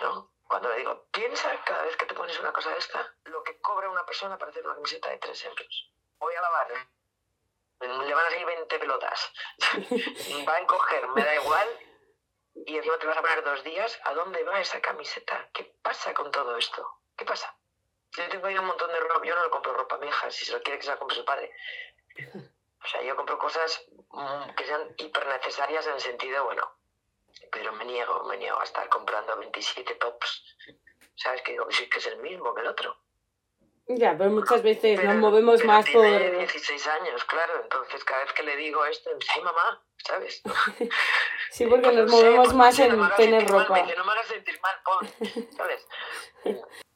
¿no? 0.00 0.32
Cuando 0.46 0.68
le 0.68 0.76
digo, 0.76 1.06
piensa 1.10 1.58
cada 1.64 1.84
vez 1.84 1.96
que 1.96 2.06
te 2.06 2.14
pones 2.14 2.38
una 2.38 2.52
cosa 2.52 2.70
de 2.70 2.78
esta, 2.78 3.14
lo 3.24 3.42
que 3.42 3.58
cobra 3.60 3.90
una 3.90 4.04
persona 4.04 4.36
para 4.36 4.50
hacer 4.50 4.64
una 4.64 4.74
camiseta 4.74 5.10
de 5.10 5.18
3 5.18 5.44
euros. 5.46 5.92
Voy 6.18 6.34
a 6.34 6.42
lavar. 6.42 6.68
Le 7.86 8.14
van 8.14 8.26
a 8.26 8.30
salir 8.30 8.46
20 8.46 8.78
pelotas. 8.78 9.32
va 10.48 10.54
a 10.54 10.60
encoger, 10.60 11.08
me 11.08 11.24
da 11.24 11.34
igual. 11.34 11.68
Y 12.54 12.76
encima 12.76 12.98
te 12.98 13.06
vas 13.06 13.16
a 13.16 13.22
poner 13.22 13.42
dos 13.42 13.64
días. 13.64 13.98
¿A 14.04 14.14
dónde 14.14 14.42
va 14.44 14.60
esa 14.60 14.80
camiseta? 14.80 15.48
¿Qué 15.52 15.64
pasa 15.82 16.14
con 16.14 16.30
todo 16.30 16.56
esto? 16.56 17.00
¿Qué 17.16 17.24
pasa? 17.24 17.56
Yo 18.16 18.28
tengo 18.28 18.46
ahí 18.46 18.56
un 18.56 18.66
montón 18.66 18.90
de 18.92 19.00
ropa. 19.00 19.24
Yo 19.24 19.34
no 19.34 19.42
le 19.42 19.50
compro 19.50 19.74
ropa 19.74 19.96
a 19.96 19.98
mi 19.98 20.06
hija. 20.06 20.30
Si 20.30 20.44
se 20.44 20.52
lo 20.52 20.62
quiere, 20.62 20.78
que 20.78 20.84
se 20.84 20.90
la 20.90 20.98
compre 20.98 21.16
su 21.16 21.24
padre. 21.24 21.52
O 22.84 22.86
sea, 22.86 23.02
yo 23.02 23.16
compro 23.16 23.38
cosas 23.38 23.84
mm, 24.10 24.54
que 24.54 24.66
sean 24.66 24.94
hiper 24.98 25.26
necesarias 25.26 25.86
en 25.86 25.94
el 25.94 26.00
sentido, 26.00 26.44
bueno, 26.44 26.70
pero 27.50 27.72
me 27.72 27.84
niego, 27.86 28.24
me 28.24 28.36
niego 28.36 28.60
a 28.60 28.64
estar 28.64 28.88
comprando 28.88 29.36
27 29.38 29.94
tops. 29.94 30.44
¿Sabes? 31.16 31.42
Que 31.42 31.52
digo 31.52 31.66
que 31.66 31.98
es 31.98 32.06
el 32.06 32.18
mismo 32.18 32.54
que 32.54 32.60
el 32.60 32.66
otro. 32.68 32.98
Ya, 33.86 34.16
pero 34.16 34.30
muchas 34.30 34.62
veces 34.62 35.02
nos 35.04 35.16
movemos 35.16 35.62
más 35.64 35.84
por... 35.90 36.06
16 36.06 36.86
años, 36.86 37.22
claro, 37.24 37.52
entonces 37.62 38.02
cada 38.04 38.24
vez 38.24 38.32
que 38.32 38.42
le 38.42 38.56
digo 38.56 38.82
esto, 38.86 39.10
ay 39.34 39.42
mamá, 39.42 39.84
¿sabes? 39.98 40.42
sí, 41.50 41.66
porque 41.66 41.92
nos 41.92 42.10
movemos 42.10 42.54
más 42.54 42.78
en 42.78 42.98
tener 43.16 43.46
ropa. 43.46 43.80
no 43.80 44.04
me 44.04 44.12
hagas 44.12 44.26
sentir 44.26 44.58
mal, 44.62 44.74
¿sabes? 45.56 45.86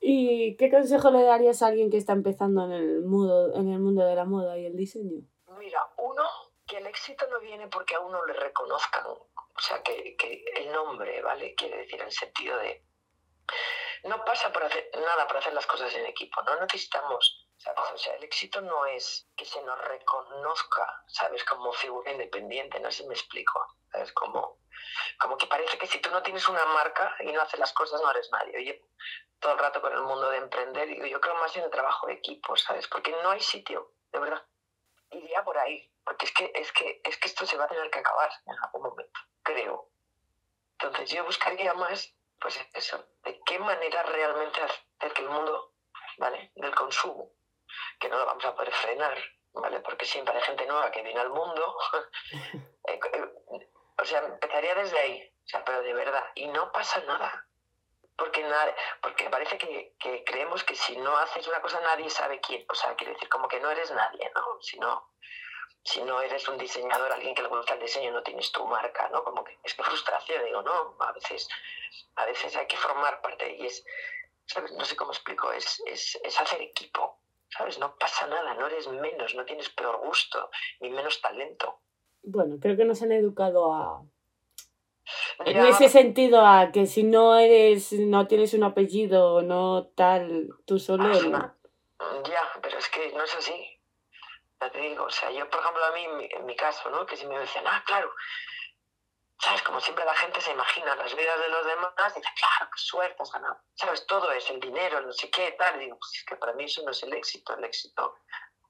¿Y 0.00 0.56
qué 0.56 0.70
consejo 0.70 1.10
le 1.10 1.24
darías 1.24 1.62
a 1.62 1.66
alguien 1.66 1.90
que 1.90 1.98
está 1.98 2.14
empezando 2.14 2.64
en 2.64 2.72
el, 2.72 3.02
mundo, 3.02 3.54
en 3.54 3.70
el 3.70 3.80
mundo 3.80 4.06
de 4.06 4.14
la 4.14 4.24
moda 4.24 4.56
y 4.56 4.64
el 4.64 4.74
diseño? 4.74 5.20
Mira, 5.58 5.86
uno, 5.98 6.24
que 6.66 6.78
el 6.78 6.86
éxito 6.86 7.26
no 7.30 7.38
viene 7.40 7.68
porque 7.68 7.96
a 7.96 8.00
uno 8.00 8.24
le 8.24 8.32
reconozcan, 8.32 9.04
o 9.06 9.60
sea, 9.60 9.82
que, 9.82 10.16
que 10.16 10.42
el 10.56 10.72
nombre, 10.72 11.20
¿vale? 11.20 11.54
Quiere 11.54 11.78
decir, 11.78 12.00
en 12.00 12.06
el 12.06 12.12
sentido 12.12 12.56
de 12.58 12.87
no 14.04 14.24
pasa 14.24 14.52
por 14.52 14.64
hacer 14.64 14.90
nada 14.94 15.26
por 15.26 15.38
hacer 15.38 15.52
las 15.52 15.66
cosas 15.66 15.92
en 15.94 16.06
equipo, 16.06 16.42
no 16.42 16.60
necesitamos, 16.60 17.46
O 17.92 17.98
sea, 17.98 18.14
el 18.14 18.24
éxito 18.24 18.60
no 18.60 18.86
es 18.86 19.28
que 19.36 19.44
se 19.44 19.62
nos 19.62 19.78
reconozca, 19.86 21.02
¿sabes? 21.08 21.44
Como 21.44 21.72
figura 21.72 22.12
independiente, 22.12 22.80
no 22.80 22.90
sé 22.90 23.02
si 23.02 23.08
me 23.08 23.14
explico, 23.14 23.66
¿sabes? 23.90 24.12
Como, 24.12 24.58
como 25.18 25.36
que 25.36 25.46
parece 25.46 25.76
que 25.78 25.86
si 25.86 26.00
tú 26.00 26.10
no 26.10 26.22
tienes 26.22 26.48
una 26.48 26.64
marca 26.66 27.16
y 27.20 27.32
no 27.32 27.42
haces 27.42 27.58
las 27.58 27.72
cosas 27.72 28.00
no 28.00 28.10
eres 28.10 28.30
nadie. 28.30 28.56
Oye, 28.56 28.84
todo 29.40 29.52
el 29.52 29.58
rato 29.58 29.80
con 29.80 29.92
el 29.92 30.02
mundo 30.02 30.30
de 30.30 30.38
emprender, 30.38 30.88
y 30.90 31.10
yo 31.10 31.20
creo 31.20 31.34
más 31.36 31.56
en 31.56 31.64
el 31.64 31.70
trabajo 31.70 32.06
de 32.06 32.14
equipo, 32.14 32.56
¿sabes? 32.56 32.86
Porque 32.88 33.10
no 33.22 33.30
hay 33.30 33.40
sitio, 33.40 33.94
de 34.12 34.20
verdad. 34.20 34.46
Iría 35.10 35.42
por 35.42 35.58
ahí, 35.58 35.90
porque 36.04 36.26
es 36.26 36.32
que, 36.32 36.52
es 36.54 36.72
que, 36.72 37.00
es 37.02 37.16
que 37.18 37.28
esto 37.28 37.46
se 37.46 37.56
va 37.56 37.64
a 37.64 37.68
tener 37.68 37.90
que 37.90 37.98
acabar 37.98 38.30
en 38.46 38.54
algún 38.62 38.82
momento, 38.82 39.20
creo. 39.42 39.90
Entonces 40.72 41.10
yo 41.10 41.24
buscaría 41.24 41.74
más 41.74 42.14
pues 42.40 42.58
eso, 42.72 43.04
qué 43.48 43.58
manera 43.58 44.02
realmente 44.02 44.60
hacer 44.60 45.12
que 45.14 45.22
el 45.22 45.30
mundo, 45.30 45.72
¿vale? 46.18 46.52
Del 46.54 46.74
consumo, 46.74 47.32
que 47.98 48.08
no 48.10 48.18
lo 48.18 48.26
vamos 48.26 48.44
a 48.44 48.54
poder 48.54 48.72
frenar, 48.72 49.16
¿vale? 49.54 49.80
Porque 49.80 50.04
siempre 50.04 50.36
hay 50.36 50.42
gente 50.42 50.66
nueva 50.66 50.90
que 50.90 51.02
viene 51.02 51.20
al 51.20 51.30
mundo. 51.30 51.76
Eh, 52.88 52.98
eh, 53.12 53.70
o 53.98 54.04
sea, 54.06 54.20
empezaría 54.20 54.74
desde 54.74 54.98
ahí, 54.98 55.34
o 55.44 55.48
sea, 55.48 55.62
pero 55.62 55.82
de 55.82 55.92
verdad, 55.92 56.24
y 56.34 56.46
no 56.46 56.72
pasa 56.72 57.00
nada. 57.00 57.46
Porque, 58.16 58.42
nada, 58.42 58.74
porque 59.02 59.28
parece 59.28 59.58
que, 59.58 59.94
que, 60.00 60.24
creemos 60.24 60.64
que 60.64 60.74
si 60.74 60.96
no 60.96 61.14
haces 61.18 61.46
una 61.48 61.60
cosa 61.60 61.80
nadie 61.80 62.08
sabe 62.08 62.40
quién. 62.40 62.64
O 62.66 62.74
sea, 62.74 62.96
quiere 62.96 63.12
decir, 63.12 63.28
como 63.28 63.46
que 63.46 63.60
no 63.60 63.70
eres 63.70 63.90
nadie, 63.90 64.32
¿no? 64.34 64.58
Si 64.62 64.78
no, 64.78 65.12
si 65.82 66.02
no 66.02 66.20
eres 66.20 66.46
un 66.48 66.58
diseñador, 66.58 67.12
alguien 67.12 67.34
que 67.34 67.42
le 67.42 67.48
gusta 67.48 67.74
el 67.74 67.80
diseño, 67.80 68.12
no 68.12 68.22
tienes 68.22 68.52
tu 68.52 68.66
marca, 68.66 69.08
¿no? 69.08 69.24
Como 69.24 69.42
que 69.42 69.58
es 69.64 69.74
que 69.74 69.82
frustración, 69.82 70.44
digo, 70.44 70.62
no, 70.62 70.96
a 71.00 71.12
veces, 71.12 71.48
a 72.16 72.26
veces 72.26 72.54
hay 72.56 72.66
que 72.66 72.76
formar 72.76 73.20
parte 73.22 73.56
y 73.56 73.66
es, 73.66 73.84
¿sabes? 74.44 74.72
No 74.72 74.84
sé 74.84 74.96
cómo 74.96 75.12
explico, 75.12 75.50
es, 75.52 75.82
es, 75.86 76.18
es 76.22 76.40
hacer 76.40 76.60
equipo, 76.60 77.20
¿sabes? 77.48 77.78
No 77.78 77.96
pasa 77.96 78.26
nada, 78.26 78.54
no 78.54 78.66
eres 78.66 78.86
menos, 78.88 79.34
no 79.34 79.44
tienes 79.44 79.70
peor 79.70 79.98
gusto, 80.04 80.50
ni 80.80 80.90
menos 80.90 81.20
talento. 81.22 81.80
Bueno, 82.22 82.56
creo 82.60 82.76
que 82.76 82.84
nos 82.84 83.00
han 83.00 83.12
educado 83.12 83.72
a, 83.72 84.02
en 85.46 85.66
ese 85.66 85.88
sentido 85.88 86.44
a 86.44 86.70
que 86.72 86.86
si 86.86 87.02
no 87.02 87.38
eres 87.38 87.92
no 87.92 88.26
tienes 88.26 88.54
un 88.54 88.64
apellido 88.64 89.40
no 89.42 89.86
tal 89.94 90.48
tú 90.66 90.78
solo 90.78 91.10
ya 91.12 91.56
pero 92.60 92.78
es 92.78 92.88
que 92.90 93.12
no 93.12 93.24
es 93.24 93.34
así 93.34 93.77
te 94.58 94.78
digo, 94.80 95.04
o 95.04 95.10
sea, 95.10 95.30
yo, 95.30 95.48
por 95.48 95.60
ejemplo, 95.60 95.84
a 95.84 95.92
mí, 95.92 96.28
en 96.30 96.46
mi, 96.46 96.56
caso, 96.56 96.90
¿no? 96.90 97.06
Que 97.06 97.16
si 97.16 97.26
me 97.26 97.38
decían, 97.38 97.64
ah, 97.66 97.82
claro, 97.86 98.12
¿sabes? 99.40 99.62
Como 99.62 99.80
siempre 99.80 100.04
la 100.04 100.14
gente 100.14 100.40
se 100.40 100.50
imagina 100.50 100.96
las 100.96 101.14
vidas 101.14 101.40
de 101.40 101.48
los 101.48 101.64
demás 101.64 101.92
y 102.16 102.20
dice, 102.20 102.32
claro, 102.36 102.70
qué 102.72 102.82
suerte 102.82 103.22
ganado. 103.32 103.60
¿Sabes? 103.74 104.06
Todo 104.06 104.32
es 104.32 104.50
el 104.50 104.60
dinero, 104.60 105.00
no 105.00 105.12
sé 105.12 105.30
qué, 105.30 105.52
tal. 105.52 105.76
Y 105.76 105.84
digo, 105.84 105.98
pues 105.98 106.12
es 106.16 106.24
que 106.24 106.36
para 106.36 106.52
mí 106.54 106.64
eso 106.64 106.82
no 106.82 106.90
es 106.90 107.02
el 107.02 107.12
éxito. 107.14 107.56
El 107.56 107.64
éxito 107.64 108.18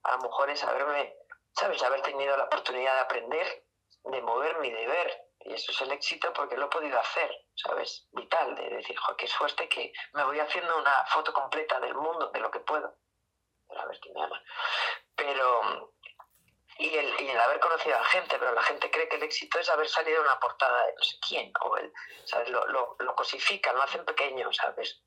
a 0.02 0.12
lo 0.12 0.18
mejor 0.18 0.50
es 0.50 0.62
haberme, 0.62 1.16
¿sabes? 1.52 1.82
Haber 1.82 2.02
tenido 2.02 2.36
la 2.36 2.44
oportunidad 2.44 2.94
de 2.94 3.00
aprender, 3.00 3.64
de 4.04 4.22
moverme 4.22 4.68
y 4.68 4.72
de 4.72 4.86
ver. 4.86 5.24
Y 5.40 5.54
eso 5.54 5.72
es 5.72 5.80
el 5.80 5.92
éxito 5.92 6.32
porque 6.34 6.56
lo 6.56 6.66
he 6.66 6.70
podido 6.70 6.98
hacer, 6.98 7.30
¿sabes? 7.54 8.06
Vital, 8.12 8.54
de 8.54 8.68
decir, 8.68 8.96
jo, 8.98 9.16
qué 9.16 9.26
suerte 9.26 9.68
que 9.68 9.92
me 10.12 10.24
voy 10.24 10.38
haciendo 10.38 10.76
una 10.76 11.06
foto 11.06 11.32
completa 11.32 11.80
del 11.80 11.94
mundo, 11.94 12.30
de 12.30 12.40
lo 12.40 12.50
que 12.50 12.60
puedo. 12.60 12.94
Pero 13.68 13.80
a 13.80 13.86
ver 13.86 13.98
quién 14.00 14.14
me 14.14 14.24
ama. 14.24 14.42
Pero 15.18 15.92
y 16.78 16.94
el, 16.94 17.20
y 17.20 17.28
el 17.28 17.38
haber 17.38 17.58
conocido 17.58 17.96
a 17.96 18.00
la 18.00 18.06
gente, 18.06 18.36
pero 18.38 18.54
la 18.54 18.62
gente 18.62 18.90
cree 18.90 19.08
que 19.08 19.16
el 19.16 19.24
éxito 19.24 19.58
es 19.58 19.68
haber 19.68 19.88
salido 19.88 20.18
en 20.18 20.22
una 20.22 20.38
portada 20.38 20.86
de 20.86 20.94
no 20.94 21.02
sé 21.02 21.16
quién, 21.28 21.52
o 21.60 21.76
el, 21.76 21.92
¿sabes? 22.24 22.48
Lo, 22.50 22.64
lo, 22.68 22.96
lo 23.00 23.14
cosifican, 23.16 23.74
lo 23.74 23.82
hacen 23.82 24.04
pequeño, 24.04 24.52
¿sabes? 24.52 25.02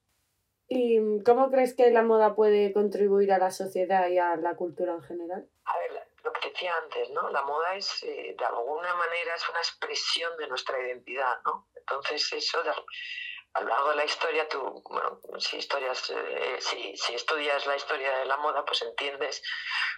¿Y 0.68 1.24
cómo 1.24 1.50
crees 1.50 1.74
que 1.76 1.90
la 1.92 2.04
moda 2.04 2.36
puede 2.36 2.74
contribuir 2.74 3.32
a 3.32 3.38
la 3.38 3.52
sociedad 3.52 4.08
y 4.10 4.18
a 4.18 4.36
la 4.36 4.56
cultura 4.56 4.94
en 4.94 5.04
general? 5.04 5.50
A 5.66 5.78
ver, 5.78 6.08
lo 6.24 6.34
que 6.34 6.50
decía 6.50 6.74
antes, 6.84 7.10
¿no? 7.12 7.30
La 7.30 7.42
moda 7.44 7.76
es, 7.76 8.04
eh, 8.04 8.36
de 8.38 8.46
alguna 8.46 8.94
manera, 8.96 9.36
es 9.36 9.50
una 9.50 9.60
expresión 9.60 10.36
de 10.38 10.48
nuestra 10.48 10.80
identidad, 10.80 11.42
¿no? 11.46 11.68
Entonces, 11.76 12.32
eso, 12.34 12.62
de, 12.64 12.72
a 13.54 13.62
lo 13.62 13.68
largo 13.68 13.90
de 13.90 13.96
la 13.98 14.06
historia, 14.06 14.48
tú, 14.48 14.82
bueno, 14.90 15.20
si, 15.40 15.58
historias, 15.58 16.10
eh, 16.10 16.58
si, 16.60 16.96
si, 16.96 17.16
estudias 17.16 17.66
la 17.66 17.76
historia 17.76 18.20
de 18.20 18.26
la 18.26 18.38
moda, 18.38 18.64
pues 18.64 18.82
entiendes 18.82 19.42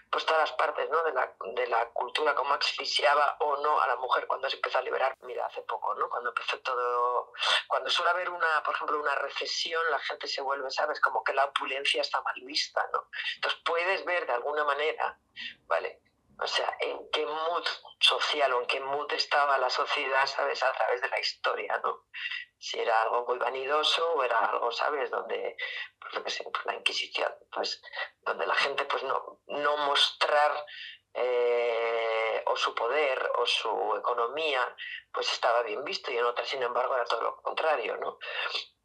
pues 0.10 0.26
todas 0.26 0.50
las 0.50 0.58
partes 0.58 0.90
¿no? 0.90 1.04
de, 1.04 1.12
la, 1.12 1.36
de 1.56 1.68
la 1.68 1.90
cultura, 1.90 2.36
cómo 2.36 2.54
asfixiaba 2.54 3.36
o 3.40 3.58
no 3.58 3.82
a 3.82 3.88
la 3.88 3.96
mujer 3.96 4.28
cuando 4.28 4.48
se 4.50 4.58
empezó 4.58 4.78
a 4.78 4.82
liberar. 4.84 5.16
Mira, 5.22 5.46
hace 5.48 5.64
poco, 5.64 5.96
¿no? 5.96 6.08
Cuando 6.08 6.30
empezó 6.30 6.60
todo, 6.60 7.34
cuando 7.68 7.90
suele 7.90 8.12
haber 8.12 8.30
una, 8.30 8.62
por 8.64 8.76
ejemplo, 8.76 9.00
una 9.00 9.16
recesión, 9.16 9.82
la 9.90 10.00
gente 10.00 10.28
se 10.28 10.42
vuelve, 10.42 10.70
¿sabes? 10.70 11.00
Como 11.00 11.24
que 11.24 11.34
la 11.34 11.46
opulencia 11.46 12.02
está 12.02 12.22
mal 12.22 12.40
vista, 12.42 12.88
¿no? 12.94 13.10
Entonces 13.36 13.60
puedes 13.66 14.06
ver 14.06 14.28
de 14.28 14.34
alguna 14.34 14.64
manera, 14.64 15.20
¿vale? 15.66 16.00
O 16.40 16.48
sea, 16.48 16.76
en 16.80 17.10
qué 17.12 17.26
mood 17.26 17.66
social 18.00 18.54
o 18.54 18.62
en 18.62 18.68
qué 18.68 18.80
mood 18.80 19.12
estaba 19.14 19.58
la 19.58 19.70
sociedad, 19.70 20.26
¿sabes? 20.26 20.62
A 20.64 20.74
través 20.74 21.02
de 21.02 21.10
la 21.10 21.20
historia, 21.20 21.80
¿no? 21.84 22.06
Si 22.58 22.80
era 22.80 23.02
algo 23.04 23.26
muy 23.26 23.38
vanidoso 23.38 24.14
o 24.14 24.24
era 24.24 24.40
algo, 24.40 24.72
¿sabes? 24.72 25.10
Donde, 25.12 25.56
pues 26.00 26.14
lo 26.14 26.24
que 26.24 26.50
pues 26.52 26.66
la 26.66 26.76
Inquisición, 26.76 27.34
pues 27.52 27.82
donde 28.22 28.46
la 28.46 28.56
gente, 28.56 28.86
pues 28.86 29.04
no, 29.04 29.42
no 29.48 29.78
mostrar 29.78 30.66
eh, 31.14 32.44
o 32.48 32.56
su 32.56 32.74
poder 32.74 33.32
o 33.38 33.46
su 33.46 33.96
economía, 33.98 34.76
pues 35.12 35.32
estaba 35.32 35.62
bien 35.62 35.84
visto 35.84 36.12
y 36.12 36.18
en 36.18 36.26
otras, 36.26 36.48
sin 36.48 36.64
embargo, 36.64 36.96
era 36.96 37.06
todo 37.06 37.22
lo 37.22 37.42
contrario, 37.42 37.98
¿no? 37.98 38.18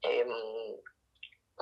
Eh, 0.03 0.27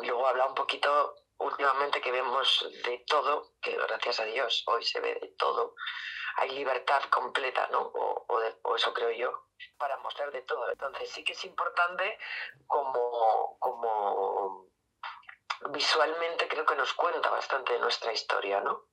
luego 0.02 0.26
habla 0.26 0.46
un 0.46 0.54
poquito 0.54 1.14
últimamente 1.38 2.00
que 2.00 2.12
vemos 2.12 2.68
de 2.84 3.04
todo, 3.06 3.54
que 3.60 3.76
gracias 3.76 4.20
a 4.20 4.24
Dios 4.24 4.64
hoy 4.66 4.84
se 4.84 5.00
ve 5.00 5.14
de 5.14 5.28
todo, 5.38 5.74
hay 6.36 6.50
libertad 6.50 7.02
completa, 7.10 7.68
¿no? 7.68 7.80
O, 7.80 8.24
o, 8.28 8.40
de, 8.40 8.54
o, 8.62 8.76
eso 8.76 8.92
creo 8.92 9.10
yo, 9.10 9.46
para 9.78 9.96
mostrar 9.98 10.30
de 10.32 10.42
todo. 10.42 10.70
Entonces 10.70 11.10
sí 11.10 11.24
que 11.24 11.32
es 11.32 11.44
importante 11.44 12.18
como, 12.66 13.56
como 13.58 14.66
visualmente 15.70 16.48
creo 16.48 16.66
que 16.66 16.76
nos 16.76 16.92
cuenta 16.94 17.30
bastante 17.30 17.72
de 17.72 17.78
nuestra 17.78 18.12
historia, 18.12 18.60
¿no? 18.60 18.84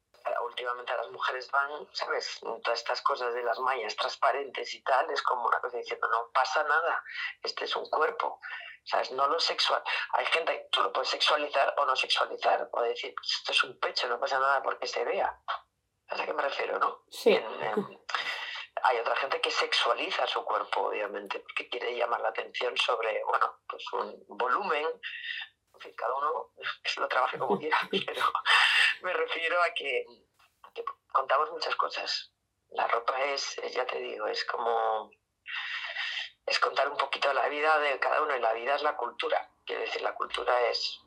Últimamente 0.45 0.95
las 0.95 1.09
mujeres 1.09 1.51
van, 1.51 1.87
¿sabes? 1.91 2.39
Todas 2.39 2.79
estas 2.79 3.01
cosas 3.01 3.33
de 3.33 3.43
las 3.43 3.59
mallas 3.59 3.95
transparentes 3.97 4.73
y 4.73 4.81
tal, 4.81 5.09
es 5.11 5.21
como 5.21 5.47
una 5.47 5.59
cosa 5.59 5.77
diciendo, 5.77 6.07
no 6.09 6.31
pasa 6.31 6.63
nada, 6.63 7.03
este 7.41 7.65
es 7.65 7.75
un 7.75 7.89
cuerpo, 7.89 8.39
¿sabes? 8.83 9.11
No 9.11 9.27
lo 9.27 9.39
sexual. 9.39 9.81
Hay 10.11 10.25
gente 10.27 10.53
que 10.53 10.67
tú 10.71 10.81
lo 10.81 10.91
puedes 10.91 11.09
sexualizar 11.09 11.73
o 11.77 11.85
no 11.85 11.95
sexualizar, 11.95 12.69
o 12.71 12.81
decir, 12.81 13.13
esto 13.21 13.51
es 13.51 13.63
un 13.63 13.79
pecho, 13.79 14.07
no 14.07 14.19
pasa 14.19 14.39
nada 14.39 14.61
porque 14.61 14.87
se 14.87 15.03
vea. 15.03 15.39
¿A 16.07 16.25
qué 16.25 16.33
me 16.33 16.43
refiero, 16.43 16.77
no? 16.79 17.03
Sí. 17.09 17.33
En, 17.33 17.63
en, 17.63 17.99
hay 18.83 18.97
otra 18.97 19.15
gente 19.15 19.39
que 19.39 19.51
sexualiza 19.51 20.27
su 20.27 20.43
cuerpo, 20.43 20.87
obviamente, 20.87 21.39
porque 21.39 21.69
quiere 21.69 21.95
llamar 21.95 22.21
la 22.21 22.29
atención 22.29 22.75
sobre, 22.77 23.23
bueno, 23.23 23.59
pues 23.67 23.83
un 23.93 24.25
volumen. 24.27 24.85
En 25.73 25.79
fin, 25.79 25.93
cada 25.95 26.13
uno 26.15 26.51
que 26.55 26.61
lo 27.01 27.07
trabaje 27.07 27.37
como 27.37 27.57
quiera, 27.57 27.77
pero 28.05 28.33
me 29.01 29.13
refiero 29.13 29.61
a 29.61 29.73
que, 29.73 30.05
a 30.63 30.71
que 30.73 30.83
contamos 31.11 31.51
muchas 31.51 31.75
cosas. 31.75 32.31
La 32.71 32.87
ropa 32.87 33.21
es, 33.25 33.55
ya 33.71 33.85
te 33.85 33.99
digo, 33.99 34.27
es 34.27 34.43
como 34.45 35.11
es 36.45 36.59
contar 36.59 36.89
un 36.89 36.97
poquito 36.97 37.33
la 37.33 37.47
vida 37.47 37.79
de 37.79 37.99
cada 37.99 38.21
uno 38.21 38.35
y 38.35 38.39
la 38.39 38.53
vida 38.53 38.75
es 38.75 38.83
la 38.83 38.95
cultura. 38.95 39.49
Quiere 39.65 39.83
decir, 39.83 40.01
la 40.01 40.13
cultura 40.13 40.69
es, 40.69 40.99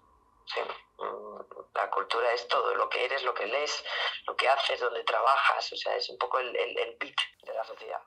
sí, 0.46 0.60
la 1.74 1.90
cultura 1.90 2.32
es 2.32 2.48
todo, 2.48 2.74
lo 2.74 2.88
que 2.88 3.04
eres, 3.04 3.22
lo 3.22 3.34
que 3.34 3.46
lees, 3.46 3.84
lo 4.26 4.36
que 4.36 4.48
haces, 4.48 4.80
donde 4.80 5.04
trabajas, 5.04 5.72
o 5.72 5.76
sea, 5.76 5.96
es 5.96 6.08
un 6.08 6.18
poco 6.18 6.38
el, 6.38 6.56
el, 6.56 6.78
el 6.78 6.96
beat 6.98 7.16
de 7.42 7.52
la 7.52 7.64
sociedad. 7.64 8.00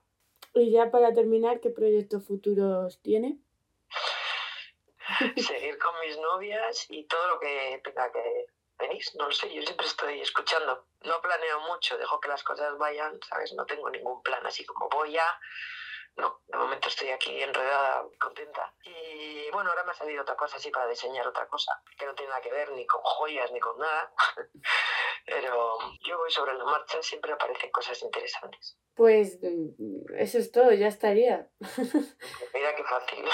Y 0.54 0.72
ya 0.72 0.90
para 0.90 1.14
terminar, 1.14 1.60
¿qué 1.60 1.70
proyectos 1.70 2.26
futuros 2.26 3.00
tiene? 3.02 3.38
Seguir 5.38 5.78
con 5.78 6.00
mis 6.02 6.18
novias 6.18 6.88
y 6.90 7.06
todo 7.06 7.28
lo 7.28 7.40
que 7.40 7.80
tenga 7.84 8.12
que 8.12 8.48
venir, 8.80 9.04
no 9.16 9.26
lo 9.28 9.32
sé, 9.32 9.54
yo 9.54 9.62
siempre 9.62 9.86
estoy 9.86 10.20
escuchando. 10.22 10.86
No 11.04 11.22
planeo 11.22 11.60
mucho, 11.62 11.98
dejo 11.98 12.20
que 12.20 12.30
las 12.30 12.44
cosas 12.44 12.78
vayan, 12.78 13.20
¿sabes? 13.30 13.54
No 13.54 13.66
tengo 13.66 13.90
ningún 13.90 14.24
plan 14.24 14.46
así 14.46 14.66
como 14.66 14.90
voy 14.90 15.18
a 15.18 15.40
no, 16.16 16.42
de 16.48 16.58
momento 16.58 16.88
estoy 16.88 17.10
aquí 17.10 17.42
enredada, 17.42 18.06
contenta. 18.20 18.74
Y 18.84 19.50
bueno, 19.52 19.70
ahora 19.70 19.84
me 19.84 19.92
ha 19.92 19.96
salido 19.96 20.22
otra 20.22 20.36
cosa 20.36 20.58
así 20.58 20.70
para 20.72 20.88
diseñar 20.88 21.28
otra 21.28 21.48
cosa, 21.48 21.72
que 21.98 22.06
no 22.06 22.14
tiene 22.14 22.30
nada 22.30 22.42
que 22.42 22.52
ver 22.52 22.72
ni 22.72 22.86
con 22.86 23.02
joyas 23.02 23.52
ni 23.52 23.60
con 23.60 23.78
nada. 23.78 24.12
Pero 25.26 25.78
yo 26.06 26.18
voy 26.18 26.32
sobre 26.32 26.54
la 26.54 26.66
marcha, 26.66 27.02
siempre 27.02 27.32
aparecen 27.34 27.72
cosas 27.72 28.02
interesantes. 28.02 28.78
Pues 28.96 29.40
eso 30.18 30.38
es 30.38 30.52
todo, 30.52 30.72
ya 30.74 30.88
estaría. 30.88 31.50
Mira 32.54 32.76
qué 32.76 32.84
fácil. 32.84 33.26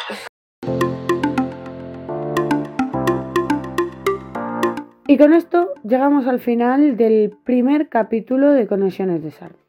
Y 5.08 5.18
con 5.18 5.34
esto 5.34 5.74
llegamos 5.84 6.28
al 6.28 6.40
final 6.40 6.98
del 6.98 7.38
primer 7.46 7.90
capítulo 7.90 8.52
de 8.52 8.68
Conexiones 8.68 9.24
de 9.24 9.32
SAR. 9.32 9.65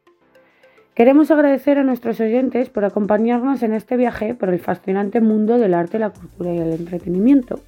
Queremos 0.97 1.29
agradecer 1.29 1.77
a 1.77 1.83
nuestros 1.83 2.19
oyentes 2.21 2.69
por 2.71 2.83
acompañarnos 2.83 3.61
en 3.61 3.71
este 3.71 3.97
viaje 3.97 4.33
por 4.33 4.49
el 4.49 4.57
fascinante 4.57 5.21
mundo 5.21 5.59
del 5.59 5.75
arte, 5.75 5.99
la 5.99 6.09
cultura 6.09 6.51
y 6.51 6.57
el 6.57 6.71
entretenimiento. 6.71 7.59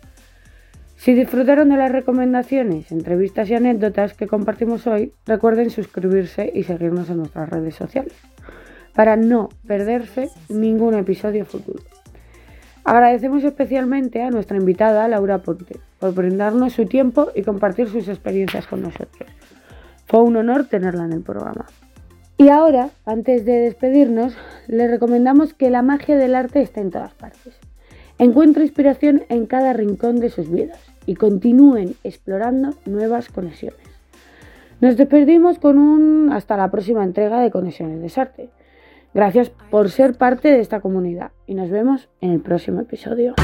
Si 0.96 1.14
disfrutaron 1.14 1.70
de 1.70 1.78
las 1.78 1.92
recomendaciones, 1.92 2.92
entrevistas 2.92 3.48
y 3.52 3.54
anécdotas 3.54 4.16
que 4.16 4.26
compartimos 4.26 4.88
hoy, 4.88 5.14
recuerden 5.28 5.70
suscribirse 5.70 6.52
y 6.56 6.64
seguirnos 6.64 7.12
en 7.12 7.18
nuestras 7.18 7.48
redes 7.48 7.76
sociales 7.76 8.16
para 8.96 9.16
no 9.16 9.50
perderse 9.68 10.32
ningún 10.50 10.96
episodio 10.96 11.46
futuro. 11.46 11.84
Agradecemos 12.84 13.44
especialmente 13.44 14.24
a 14.24 14.32
nuestra 14.32 14.58
invitada 14.58 15.08
Laura 15.08 15.38
Ponte 15.44 15.78
por 16.00 16.16
brindarnos 16.16 16.74
su 16.74 16.88
tiempo 16.88 17.28
y 17.36 17.44
compartir 17.44 17.90
sus 17.90 18.08
experiencias 18.08 18.66
con 18.66 18.82
nosotros. 18.82 19.30
Fue 20.08 20.24
un 20.24 20.36
honor 20.36 20.66
tenerla 20.66 21.06
en 21.06 21.14
el 21.14 21.22
programa. 21.22 21.68
Y 22.42 22.48
ahora, 22.48 22.92
antes 23.06 23.44
de 23.44 23.60
despedirnos, 23.60 24.34
les 24.68 24.90
recomendamos 24.90 25.54
que 25.54 25.70
la 25.70 25.82
magia 25.82 26.16
del 26.16 26.36
arte 26.36 26.62
está 26.62 26.80
en 26.80 26.90
todas 26.90 27.14
partes. 27.14 27.60
Encuentre 28.18 28.64
inspiración 28.64 29.24
en 29.28 29.46
cada 29.46 29.74
rincón 29.74 30.22
de 30.22 30.30
sus 30.30 30.50
vidas 30.50 30.80
y 31.06 31.16
continúen 31.16 31.96
explorando 32.06 32.76
nuevas 32.86 33.28
conexiones. 33.28 33.82
Nos 34.80 34.96
despedimos 34.96 35.60
con 35.60 35.78
un 35.78 36.32
hasta 36.32 36.56
la 36.56 36.72
próxima 36.72 37.04
entrega 37.04 37.42
de 37.42 37.52
Conexiones 37.52 38.02
de 38.02 38.08
Sarte. 38.08 38.50
Gracias 39.14 39.50
por 39.70 39.90
ser 39.90 40.14
parte 40.14 40.50
de 40.50 40.62
esta 40.62 40.80
comunidad 40.80 41.32
y 41.46 41.56
nos 41.56 41.70
vemos 41.70 42.08
en 42.22 42.32
el 42.32 42.40
próximo 42.40 42.80
episodio. 42.80 43.36